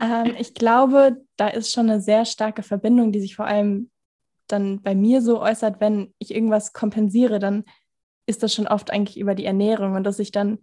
Ähm, 0.00 0.34
ich 0.38 0.54
glaube, 0.54 1.22
da 1.36 1.48
ist 1.48 1.72
schon 1.72 1.90
eine 1.90 2.00
sehr 2.00 2.24
starke 2.24 2.62
Verbindung, 2.62 3.12
die 3.12 3.20
sich 3.20 3.36
vor 3.36 3.46
allem 3.46 3.90
dann 4.46 4.82
bei 4.82 4.94
mir 4.94 5.20
so 5.20 5.40
äußert, 5.40 5.80
wenn 5.80 6.14
ich 6.18 6.34
irgendwas 6.34 6.72
kompensiere, 6.72 7.38
dann 7.38 7.64
ist 8.26 8.42
das 8.42 8.54
schon 8.54 8.66
oft 8.66 8.90
eigentlich 8.90 9.18
über 9.18 9.34
die 9.34 9.44
Ernährung 9.44 9.94
und 9.94 10.04
dass 10.04 10.18
ich 10.18 10.32
dann 10.32 10.58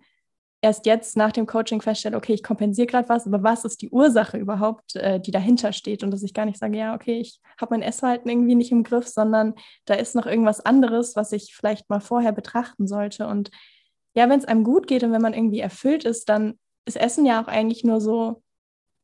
erst 0.62 0.86
jetzt 0.88 1.16
nach 1.16 1.32
dem 1.32 1.46
Coaching 1.46 1.82
feststelle, 1.82 2.18
okay, 2.18 2.34
ich 2.34 2.42
kompensiere 2.42 2.88
gerade 2.88 3.08
was, 3.08 3.28
aber 3.28 3.44
was 3.44 3.66
ist 3.66 3.82
die 3.82 3.90
Ursache 3.90 4.38
überhaupt, 4.38 4.96
äh, 4.96 5.20
die 5.20 5.32
dahinter 5.32 5.74
steht? 5.74 6.04
Und 6.04 6.12
dass 6.12 6.24
ich 6.24 6.34
gar 6.34 6.46
nicht 6.46 6.58
sage, 6.58 6.78
ja, 6.78 6.96
okay, 6.96 7.20
ich 7.20 7.40
habe 7.62 7.76
mein 7.76 7.84
Essverhalten 7.84 8.30
irgendwie 8.30 8.56
nicht 8.56 8.72
im 8.72 8.84
Griff, 8.84 9.08
sondern 9.08 9.54
da 9.86 9.94
ist 9.94 10.16
noch 10.16 10.26
irgendwas 10.26 10.62
anderes, 10.62 11.16
was 11.16 11.32
ich 11.34 11.56
vielleicht 11.56 11.90
mal 11.90 12.00
vorher 12.00 12.32
betrachten 12.32 12.88
sollte. 12.88 13.28
Und 13.28 13.52
ja, 14.16 14.28
wenn 14.28 14.40
es 14.40 14.46
einem 14.46 14.64
gut 14.64 14.88
geht 14.88 15.04
und 15.04 15.12
wenn 15.12 15.22
man 15.22 15.34
irgendwie 15.34 15.60
erfüllt 15.60 16.04
ist, 16.04 16.30
dann 16.30 16.58
ist 16.86 16.98
Essen 16.98 17.26
ja 17.26 17.44
auch 17.44 17.48
eigentlich 17.48 17.84
nur 17.84 18.02
so 18.02 18.42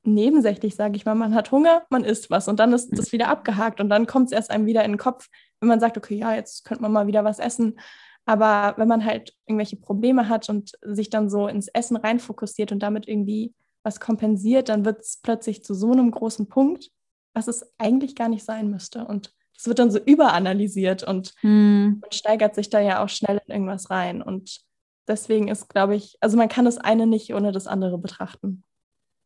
nebensächlich, 0.04 0.76
sage 0.76 0.96
ich 0.96 1.06
mal. 1.06 1.16
Man 1.16 1.36
hat 1.36 1.52
Hunger, 1.52 1.84
man 1.90 2.04
isst 2.04 2.30
was 2.30 2.48
und 2.48 2.60
dann 2.60 2.74
ist 2.74 2.90
das 2.98 3.12
wieder 3.12 3.28
abgehakt 3.28 3.80
und 3.80 3.90
dann 3.90 4.08
kommt 4.08 4.28
es 4.28 4.32
erst 4.32 4.52
einem 4.52 4.66
wieder 4.66 4.84
in 4.84 4.94
den 4.94 4.98
Kopf, 4.98 5.30
wenn 5.60 5.70
man 5.70 5.80
sagt, 5.80 5.98
okay, 5.98 6.16
ja, 6.16 6.34
jetzt 6.34 6.66
könnte 6.66 6.82
man 6.82 6.92
mal 6.92 7.08
wieder 7.08 7.24
was 7.24 7.40
essen. 7.40 7.80
Aber 8.26 8.76
wenn 8.78 8.88
man 8.88 9.06
halt 9.06 9.34
irgendwelche 9.46 9.78
Probleme 9.78 10.30
hat 10.30 10.50
und 10.50 10.72
sich 10.82 11.10
dann 11.10 11.30
so 11.30 11.48
ins 11.48 11.68
Essen 11.68 11.98
reinfokussiert 11.98 12.72
und 12.72 12.80
damit 12.82 13.08
irgendwie 13.08 13.54
was 13.84 14.00
kompensiert, 14.00 14.70
dann 14.70 14.86
wird 14.86 15.02
es 15.02 15.18
plötzlich 15.22 15.64
zu 15.64 15.74
so 15.74 15.92
einem 15.92 16.12
großen 16.12 16.48
Punkt, 16.48 16.90
was 17.34 17.48
es 17.48 17.74
eigentlich 17.78 18.16
gar 18.16 18.30
nicht 18.30 18.46
sein 18.46 18.70
müsste. 18.70 19.06
Und 19.06 19.34
es 19.58 19.68
wird 19.68 19.80
dann 19.80 19.92
so 19.92 20.00
überanalysiert 20.00 21.04
und 21.04 21.34
hm. 21.42 22.00
man 22.02 22.12
steigert 22.12 22.56
sich 22.56 22.70
da 22.70 22.80
ja 22.80 23.04
auch 23.04 23.10
schnell 23.10 23.42
in 23.46 23.54
irgendwas 23.54 23.90
rein. 23.90 24.22
Und 24.22 24.62
deswegen 25.08 25.48
ist, 25.48 25.70
glaube 25.70 25.96
ich, 25.96 26.18
also 26.20 26.38
man 26.38 26.50
kann 26.50 26.66
das 26.66 26.78
eine 26.78 27.08
nicht 27.08 27.34
ohne 27.34 27.52
das 27.52 27.68
andere 27.68 27.98
betrachten. 27.98 28.64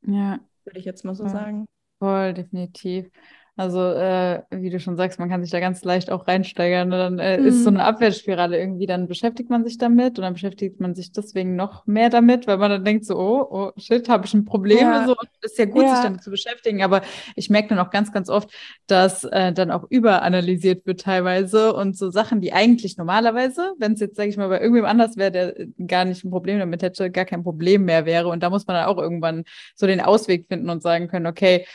Ja, 0.02 0.40
würde 0.66 0.80
ich 0.80 0.86
jetzt 0.86 1.06
mal 1.06 1.16
so 1.16 1.24
ja, 1.24 1.30
sagen. 1.30 1.66
Voll, 2.00 2.34
definitiv. 2.34 3.10
Also, 3.58 3.80
äh, 3.80 4.42
wie 4.52 4.70
du 4.70 4.82
schon 4.82 4.98
sagst, 4.98 5.18
man 5.18 5.30
kann 5.30 5.42
sich 5.42 5.50
da 5.50 5.62
ganz 5.62 5.82
leicht 5.86 6.12
auch 6.12 6.28
reinsteigern. 6.28 6.92
Und 6.92 7.00
dann 7.00 7.20
äh, 7.20 7.38
mhm. 7.38 7.46
ist 7.46 7.64
so 7.64 7.70
eine 7.70 7.86
Abwärtsspirale 7.86 8.60
irgendwie. 8.60 8.86
Dann 8.86 9.08
beschäftigt 9.08 9.50
man 9.50 9.64
sich 9.64 9.78
damit 9.78 10.18
und 10.18 10.24
dann 10.24 10.34
beschäftigt 10.34 10.82
man 10.82 10.94
sich 10.94 11.14
deswegen 11.14 11.56
noch 11.56 11.88
mehr 11.88 12.10
damit, 12.10 12.48
weil 12.48 12.58
man 12.58 12.70
dann 12.70 12.84
denkt 12.84 13.06
so, 13.06 13.18
oh, 13.18 13.48
oh 13.50 13.72
shit, 13.78 14.10
habe 14.10 14.26
ich 14.26 14.34
ein 14.34 14.44
Problem? 14.44 14.80
Ja. 14.80 15.08
So, 15.08 15.16
ist 15.42 15.58
ja 15.58 15.66
gut, 15.66 15.84
ja. 15.84 15.96
sich 15.96 16.04
damit 16.04 16.22
zu 16.22 16.32
beschäftigen. 16.32 16.84
Aber 16.84 17.02
ich 17.38 17.50
merke 17.50 17.70
dann 17.70 17.80
auch 17.80 17.92
ganz, 17.92 18.12
ganz 18.12 18.30
oft, 18.30 18.50
dass 18.88 19.24
äh, 19.24 19.54
dann 19.54 19.72
auch 19.72 19.86
überanalysiert 19.90 20.86
wird 20.86 21.00
teilweise 21.00 21.74
und 21.74 21.98
so 21.98 22.10
Sachen, 22.10 22.42
die 22.42 22.52
eigentlich 22.52 22.98
normalerweise, 22.98 23.74
wenn 23.80 23.94
es 23.94 24.02
jetzt, 24.02 24.18
sage 24.18 24.28
ich 24.28 24.36
mal, 24.36 24.50
bei 24.50 24.60
irgendwem 24.60 24.86
anders 24.86 25.16
wäre, 25.16 25.32
der 25.32 25.56
gar 25.88 26.04
nicht 26.04 26.26
ein 26.26 26.30
Problem 26.30 26.60
damit 26.60 26.84
hätte, 26.84 27.10
gar 27.10 27.24
kein 27.24 27.44
Problem 27.44 27.86
mehr 27.86 28.06
wäre. 28.06 28.28
Und 28.28 28.44
da 28.44 28.50
muss 28.50 28.68
man 28.68 28.76
dann 28.76 28.88
auch 28.88 28.98
irgendwann 28.98 29.46
so 29.76 29.88
den 29.88 30.02
Ausweg 30.02 30.48
finden 30.50 30.70
und 30.70 30.84
sagen 30.84 31.08
können, 31.08 31.26
okay, 31.26 31.66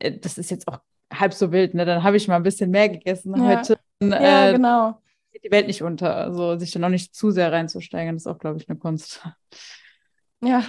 äh, 0.00 0.18
das 0.18 0.36
ist 0.36 0.50
jetzt 0.50 0.68
auch 0.68 0.80
halb 1.12 1.34
so 1.34 1.52
wild, 1.52 1.74
ne? 1.74 1.84
Dann 1.84 2.02
habe 2.02 2.16
ich 2.16 2.28
mal 2.28 2.36
ein 2.36 2.42
bisschen 2.42 2.70
mehr 2.70 2.88
gegessen 2.88 3.34
ja. 3.36 3.58
heute. 3.58 3.78
ja, 4.02 4.48
äh, 4.48 4.52
genau. 4.52 5.00
Geht 5.32 5.44
die 5.44 5.50
Welt 5.50 5.66
nicht 5.66 5.82
unter. 5.82 6.16
Also 6.16 6.58
sich 6.58 6.70
dann 6.70 6.84
auch 6.84 6.88
nicht 6.88 7.14
zu 7.14 7.30
sehr 7.30 7.52
reinzusteigern, 7.52 8.16
ist 8.16 8.26
auch, 8.26 8.38
glaube 8.38 8.58
ich, 8.58 8.68
eine 8.68 8.78
Kunst. 8.78 9.22
Ja, 10.42 10.64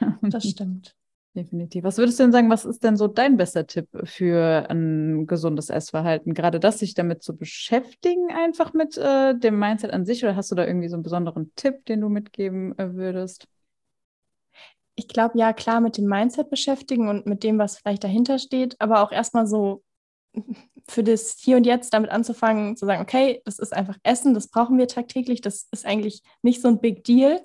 das 0.22 0.48
stimmt. 0.48 0.94
Definitiv. 1.36 1.84
Was 1.84 1.96
würdest 1.96 2.18
du 2.18 2.24
denn 2.24 2.32
sagen, 2.32 2.50
was 2.50 2.64
ist 2.64 2.82
denn 2.82 2.96
so 2.96 3.06
dein 3.06 3.36
bester 3.36 3.64
Tipp 3.64 3.86
für 4.02 4.68
ein 4.68 5.28
gesundes 5.28 5.70
Essverhalten? 5.70 6.34
Gerade 6.34 6.58
das, 6.58 6.80
sich 6.80 6.94
damit 6.94 7.22
zu 7.22 7.36
beschäftigen, 7.36 8.32
einfach 8.32 8.72
mit 8.72 8.98
äh, 8.98 9.38
dem 9.38 9.56
Mindset 9.56 9.92
an 9.92 10.04
sich, 10.04 10.24
oder 10.24 10.34
hast 10.34 10.50
du 10.50 10.56
da 10.56 10.66
irgendwie 10.66 10.88
so 10.88 10.96
einen 10.96 11.04
besonderen 11.04 11.52
Tipp, 11.54 11.86
den 11.86 12.00
du 12.00 12.08
mitgeben 12.08 12.76
äh, 12.78 12.94
würdest? 12.94 13.46
Ich 15.00 15.08
glaube, 15.08 15.38
ja, 15.38 15.54
klar 15.54 15.80
mit 15.80 15.96
dem 15.96 16.06
Mindset 16.06 16.50
beschäftigen 16.50 17.08
und 17.08 17.24
mit 17.24 17.42
dem, 17.42 17.58
was 17.58 17.78
vielleicht 17.78 18.04
dahinter 18.04 18.38
steht, 18.38 18.76
aber 18.80 19.02
auch 19.02 19.12
erstmal 19.12 19.46
so 19.46 19.82
für 20.88 21.02
das 21.02 21.36
Hier 21.40 21.56
und 21.56 21.64
Jetzt 21.64 21.94
damit 21.94 22.10
anzufangen, 22.10 22.76
zu 22.76 22.84
sagen, 22.84 23.02
okay, 23.02 23.40
das 23.46 23.58
ist 23.58 23.72
einfach 23.72 23.96
Essen, 24.02 24.34
das 24.34 24.48
brauchen 24.48 24.76
wir 24.76 24.88
tagtäglich, 24.88 25.40
das 25.40 25.68
ist 25.70 25.86
eigentlich 25.86 26.22
nicht 26.42 26.60
so 26.60 26.68
ein 26.68 26.80
Big 26.80 27.04
Deal. 27.04 27.40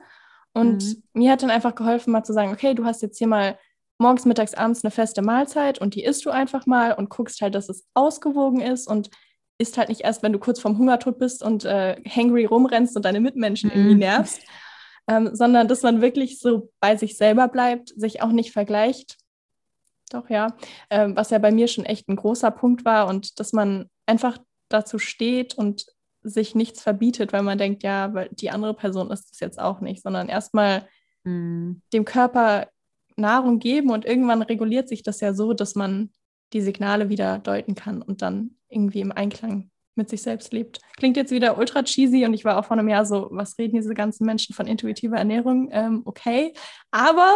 Und 0.53 0.83
mhm. 0.83 1.03
mir 1.13 1.31
hat 1.31 1.43
dann 1.43 1.49
einfach 1.49 1.75
geholfen, 1.75 2.11
mal 2.11 2.23
zu 2.23 2.33
sagen, 2.33 2.51
okay, 2.51 2.73
du 2.73 2.83
hast 2.83 3.01
jetzt 3.01 3.17
hier 3.17 3.27
mal 3.27 3.57
morgens, 3.97 4.25
mittags, 4.25 4.53
abends 4.53 4.83
eine 4.83 4.91
feste 4.91 5.21
Mahlzeit 5.21 5.79
und 5.79 5.95
die 5.95 6.03
isst 6.03 6.25
du 6.25 6.29
einfach 6.29 6.65
mal 6.65 6.91
und 6.91 7.09
guckst 7.09 7.39
halt, 7.39 7.55
dass 7.55 7.69
es 7.69 7.85
ausgewogen 7.93 8.59
ist 8.59 8.87
und 8.87 9.09
isst 9.57 9.77
halt 9.77 9.87
nicht 9.87 10.01
erst, 10.01 10.23
wenn 10.23 10.33
du 10.33 10.39
kurz 10.39 10.59
vorm 10.59 10.77
Hungertod 10.77 11.17
bist 11.17 11.41
und 11.41 11.63
äh, 11.63 11.95
hangry 12.05 12.43
rumrennst 12.43 12.97
und 12.97 13.05
deine 13.05 13.21
Mitmenschen 13.21 13.69
mhm. 13.69 13.75
irgendwie 13.77 13.95
nervst, 13.95 14.41
ähm, 15.07 15.29
sondern 15.33 15.67
dass 15.67 15.83
man 15.83 16.01
wirklich 16.01 16.39
so 16.39 16.71
bei 16.79 16.95
sich 16.95 17.17
selber 17.17 17.47
bleibt, 17.47 17.89
sich 17.95 18.21
auch 18.21 18.31
nicht 18.31 18.51
vergleicht. 18.51 19.17
Doch, 20.09 20.29
ja. 20.29 20.55
Ähm, 20.89 21.15
was 21.15 21.29
ja 21.29 21.39
bei 21.39 21.51
mir 21.51 21.67
schon 21.67 21.85
echt 21.85 22.07
ein 22.07 22.15
großer 22.15 22.51
Punkt 22.51 22.85
war 22.85 23.07
und 23.07 23.39
dass 23.39 23.53
man 23.53 23.89
einfach 24.05 24.37
dazu 24.69 24.99
steht 24.99 25.55
und 25.55 25.85
sich 26.21 26.55
nichts 26.55 26.81
verbietet, 26.81 27.33
weil 27.33 27.43
man 27.43 27.57
denkt, 27.57 27.83
ja, 27.83 28.13
weil 28.13 28.29
die 28.31 28.49
andere 28.49 28.73
Person 28.73 29.11
ist 29.11 29.31
es 29.31 29.39
jetzt 29.39 29.59
auch 29.59 29.79
nicht, 29.79 30.01
sondern 30.01 30.27
erstmal 30.27 30.87
mhm. 31.23 31.81
dem 31.93 32.05
Körper 32.05 32.67
Nahrung 33.15 33.59
geben 33.59 33.91
und 33.91 34.05
irgendwann 34.05 34.41
reguliert 34.41 34.89
sich 34.89 35.03
das 35.03 35.21
ja 35.21 35.33
so, 35.33 35.53
dass 35.53 35.75
man 35.75 36.11
die 36.53 36.61
Signale 36.61 37.09
wieder 37.09 37.39
deuten 37.39 37.75
kann 37.75 38.01
und 38.01 38.21
dann 38.21 38.57
irgendwie 38.69 39.01
im 39.01 39.11
Einklang 39.11 39.71
mit 39.97 40.09
sich 40.09 40.21
selbst 40.21 40.53
lebt. 40.53 40.79
Klingt 40.97 41.17
jetzt 41.17 41.31
wieder 41.31 41.57
ultra 41.57 41.83
cheesy 41.83 42.25
und 42.25 42.33
ich 42.33 42.45
war 42.45 42.57
auch 42.57 42.65
vor 42.65 42.77
einem 42.77 42.89
Jahr 42.89 43.05
so, 43.05 43.27
was 43.31 43.57
reden 43.57 43.75
diese 43.75 43.93
ganzen 43.93 44.25
Menschen 44.25 44.53
von 44.53 44.67
intuitiver 44.67 45.17
Ernährung? 45.17 45.69
Ähm, 45.71 46.01
okay, 46.05 46.53
aber 46.91 47.33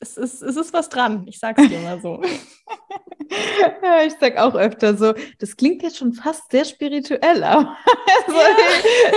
es 0.00 0.16
ist, 0.16 0.42
es 0.42 0.56
ist 0.56 0.72
was 0.72 0.88
dran, 0.88 1.26
ich 1.28 1.38
sag's 1.38 1.66
dir 1.68 1.78
mal 1.80 2.00
so. 2.00 2.22
ja, 3.82 4.04
ich 4.04 4.14
sag 4.20 4.36
auch 4.36 4.54
öfter 4.54 4.96
so, 4.96 5.14
das 5.38 5.56
klingt 5.56 5.82
jetzt 5.82 5.96
schon 5.98 6.12
fast 6.12 6.50
sehr 6.50 6.64
spirituell, 6.64 7.42
aber, 7.42 7.76
also, 8.26 8.38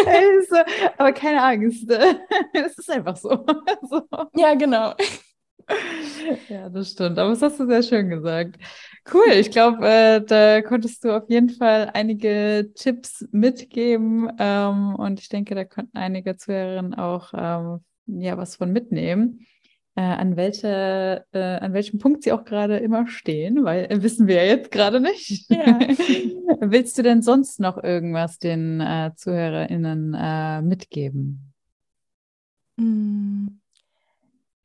also, 0.05 0.55
aber 0.97 1.11
keine 1.13 1.41
Angst, 1.43 1.89
es 2.53 2.77
ist 2.77 2.89
einfach 2.89 3.15
so. 3.15 3.45
so. 3.89 4.01
Ja, 4.35 4.53
genau. 4.55 4.93
Ja, 6.47 6.69
das 6.69 6.91
stimmt. 6.91 7.17
Aber 7.17 7.31
das 7.31 7.41
hast 7.41 7.59
du 7.59 7.65
sehr 7.65 7.81
schön 7.81 8.09
gesagt. 8.09 8.57
Cool. 9.11 9.33
Ich 9.33 9.51
glaube, 9.51 9.87
äh, 9.87 10.21
da 10.25 10.61
konntest 10.63 11.03
du 11.03 11.15
auf 11.15 11.29
jeden 11.29 11.49
Fall 11.49 11.91
einige 11.93 12.71
Tipps 12.73 13.27
mitgeben. 13.31 14.31
Ähm, 14.39 14.95
und 14.95 15.19
ich 15.19 15.29
denke, 15.29 15.53
da 15.53 15.63
konnten 15.63 15.95
einige 15.95 16.37
Zuhörerinnen 16.37 16.95
auch 16.95 17.31
ähm, 17.35 17.83
ja, 18.07 18.37
was 18.37 18.55
von 18.55 18.71
mitnehmen. 18.71 19.45
Äh, 19.97 20.01
an, 20.01 20.35
welche, 20.35 21.25
äh, 21.31 21.39
an 21.39 21.73
welchem 21.73 21.99
Punkt 21.99 22.23
sie 22.23 22.33
auch 22.33 22.43
gerade 22.43 22.77
immer 22.77 23.07
stehen, 23.07 23.63
weil 23.63 23.85
äh, 23.85 24.03
wissen 24.03 24.27
wir 24.27 24.35
ja 24.37 24.43
jetzt 24.43 24.71
gerade 24.71 24.99
nicht. 24.99 25.49
Ja. 25.49 25.79
Willst 26.59 26.97
du 26.97 27.01
denn 27.03 27.21
sonst 27.21 27.59
noch 27.59 27.81
irgendwas 27.81 28.39
den 28.39 28.81
äh, 28.81 29.11
ZuhörerInnen 29.15 30.13
äh, 30.13 30.61
mitgeben? 30.63 31.53
Hm. 32.77 33.61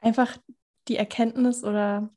Einfach 0.00 0.38
die 0.88 0.96
Erkenntnis 0.96 1.62
oder 1.62 2.10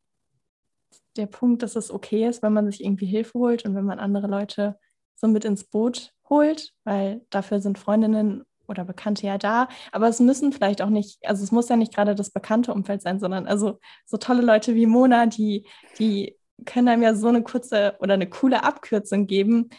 der 1.16 1.28
Punkt, 1.28 1.64
dass 1.64 1.76
es 1.76 1.92
okay 1.92 2.28
ist, 2.28 2.44
wenn 2.44 2.54
man 2.54 2.70
sich 2.70 2.84
irgendwie 2.84 3.06
Hilfe 3.06 3.38
holt 3.38 3.66
und 3.66 3.76
wenn 3.76 3.86
man 3.86 4.00
andere 4.00 4.28
Leute 4.28 4.78
so 5.16 5.28
mit 5.28 5.46
ins 5.46 5.64
Boot 5.64 6.12
holt, 6.30 6.74
weil 6.84 7.26
dafür 7.30 7.62
sind 7.62 7.78
Freundinnen 7.78 8.44
oder 8.68 8.86
Bekannte 8.86 9.28
ja 9.28 9.38
da. 9.38 9.68
Aber 9.92 10.08
es 10.08 10.20
müssen 10.20 10.52
vielleicht 10.52 10.82
auch 10.82 10.90
nicht, 10.90 11.20
also 11.26 11.44
es 11.44 11.52
muss 11.52 11.70
ja 11.70 11.76
nicht 11.76 11.94
gerade 11.94 12.16
das 12.16 12.32
bekannte 12.32 12.74
Umfeld 12.74 13.02
sein, 13.02 13.20
sondern 13.20 13.48
also 13.48 13.80
so 14.06 14.18
tolle 14.18 14.42
Leute 14.42 14.76
wie 14.76 14.86
Mona, 14.86 15.26
die, 15.26 15.68
die 16.00 16.38
können 16.66 16.88
einem 16.88 17.04
ja 17.04 17.16
so 17.16 17.28
eine 17.28 17.44
kurze 17.44 17.96
oder 18.00 18.14
eine 18.14 18.30
coole 18.30 18.64
Abkürzung 18.64 19.28
geben, 19.28 19.70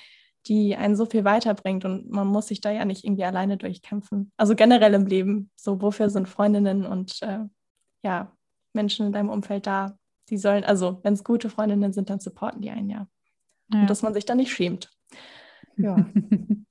die 0.47 0.77
einen 0.77 0.97
so 0.97 1.07
viel 1.07 1.25
weiterbringt 1.25 1.85
und 1.85 2.11
man 2.11 2.27
muss 2.27 2.49
sich 2.49 2.61
da 2.61 2.71
ja 2.71 2.85
nicht 2.85 3.05
irgendwie 3.05 3.25
alleine 3.25 3.57
durchkämpfen. 3.57 4.31
Also 4.37 4.55
generell 4.55 4.95
im 4.95 5.07
Leben, 5.07 5.51
so 5.57 5.81
wofür 5.81 6.11
sind 6.11 6.29
Freundinnen 6.29 6.85
und 6.85 7.23
äh, 7.23 7.41
ja, 8.03 8.37
Menschen 8.75 9.07
in 9.07 9.13
deinem 9.13 9.31
Umfeld 9.31 9.67
da. 9.67 9.97
Die 10.31 10.39
sollen, 10.39 10.65
also 10.65 11.01
wenn 11.03 11.15
es 11.15 11.25
gute 11.25 11.51
Freundinnen 11.51 11.93
sind, 11.93 12.11
dann 12.11 12.21
supporten 12.21 12.63
die 12.63 12.71
einen 12.71 12.91
ja. 12.91 13.07
ja. 13.73 13.81
Und 13.81 13.91
dass 13.91 14.03
man 14.03 14.15
sich 14.15 14.25
da 14.25 14.35
nicht 14.35 14.53
schämt. 14.53 14.91
Ja. 15.77 15.97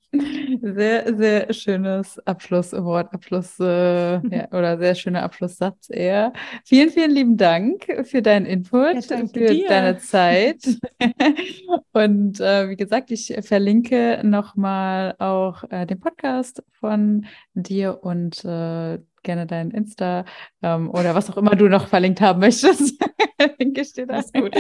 Sehr, 0.62 1.18
sehr 1.18 1.54
schönes 1.54 2.20
Abschlusswort, 2.20 3.12
Abschluss 3.14 3.60
äh, 3.60 4.14
ja, 4.14 4.48
oder 4.52 4.78
sehr 4.78 4.94
schöner 4.94 5.24
Abschlusssatz 5.24 5.90
eher. 5.90 6.34
Vielen, 6.64 6.92
vielen 6.92 7.10
lieben 7.10 7.36
Dank 7.36 7.88
für 8.04 8.22
deinen 8.22 8.46
Input, 8.46 9.10
ja, 9.10 9.18
für 9.26 9.28
dir. 9.28 9.68
deine 9.68 9.98
Zeit. 9.98 10.64
Und 11.94 12.40
äh, 12.40 12.70
wie 12.70 12.76
gesagt, 12.76 13.10
ich 13.10 13.36
verlinke 13.42 14.22
nochmal 14.24 15.16
auch 15.18 15.64
äh, 15.72 15.88
den 15.88 16.00
Podcast 16.00 16.64
von 16.80 17.26
dir 17.56 18.00
und 18.04 18.46
äh, 18.46 19.00
gerne 19.24 19.48
dein 19.48 19.72
Insta 19.72 20.26
ähm, 20.62 20.90
oder 20.92 21.16
was 21.16 21.30
auch 21.30 21.38
immer 21.38 21.56
du 21.56 21.68
noch 21.70 21.88
verlinkt 21.88 22.22
haben 22.22 22.40
möchtest. 22.40 23.03
Linke 23.60 23.86
steht 23.86 24.10
das 24.10 24.32
gut. 24.32 24.56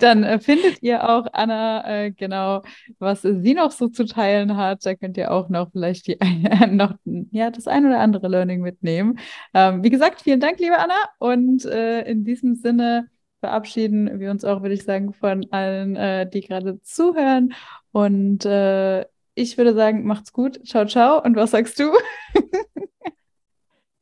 Dann 0.00 0.24
äh, 0.24 0.38
findet 0.38 0.82
ihr 0.82 1.08
auch 1.08 1.26
Anna 1.32 2.04
äh, 2.04 2.10
genau, 2.10 2.62
was 2.98 3.22
sie 3.22 3.54
noch 3.54 3.70
so 3.70 3.88
zu 3.88 4.04
teilen 4.04 4.56
hat. 4.56 4.84
Da 4.84 4.94
könnt 4.94 5.16
ihr 5.16 5.30
auch 5.30 5.48
noch 5.48 5.70
vielleicht 5.72 6.06
die 6.06 6.18
noch 6.70 6.94
ja 7.30 7.50
das 7.50 7.66
ein 7.66 7.86
oder 7.86 8.00
andere 8.00 8.28
Learning 8.28 8.60
mitnehmen. 8.60 9.18
Ähm, 9.54 9.82
wie 9.82 9.90
gesagt, 9.90 10.22
vielen 10.22 10.40
Dank, 10.40 10.58
liebe 10.58 10.78
Anna. 10.78 10.94
Und 11.18 11.64
äh, 11.64 12.02
in 12.02 12.24
diesem 12.24 12.54
Sinne 12.54 13.08
verabschieden 13.40 14.18
wir 14.18 14.30
uns 14.30 14.44
auch, 14.44 14.62
würde 14.62 14.74
ich 14.74 14.84
sagen, 14.84 15.12
von 15.12 15.46
allen, 15.50 15.96
äh, 15.96 16.28
die 16.28 16.40
gerade 16.40 16.80
zuhören. 16.82 17.52
Und 17.92 18.44
äh, 18.44 19.04
ich 19.34 19.58
würde 19.58 19.74
sagen, 19.74 20.04
macht's 20.06 20.32
gut. 20.32 20.66
Ciao, 20.66 20.86
ciao. 20.86 21.22
Und 21.22 21.36
was 21.36 21.50
sagst 21.50 21.78
du? 21.78 21.92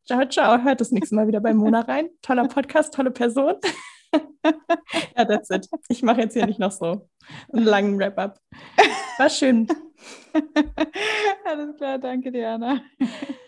Ciao, 0.06 0.22
ciao. 0.28 0.62
Hört 0.62 0.82
das 0.82 0.92
nächste 0.92 1.14
Mal 1.14 1.26
wieder 1.28 1.40
bei 1.40 1.54
Mona 1.54 1.80
rein. 1.80 2.10
Toller 2.20 2.46
Podcast, 2.46 2.92
tolle 2.92 3.10
Person. 3.10 3.54
ja, 5.16 5.24
that's 5.24 5.50
it. 5.50 5.68
Ich 5.88 6.02
mache 6.02 6.20
jetzt 6.22 6.34
hier 6.34 6.46
nicht 6.46 6.58
noch 6.58 6.72
so 6.72 7.08
einen 7.52 7.64
langen 7.64 7.98
Wrap-up. 7.98 8.38
War 9.18 9.30
schön. 9.30 9.66
Alles 11.44 11.76
klar, 11.76 11.98
danke 11.98 12.30
Diana. 12.30 12.82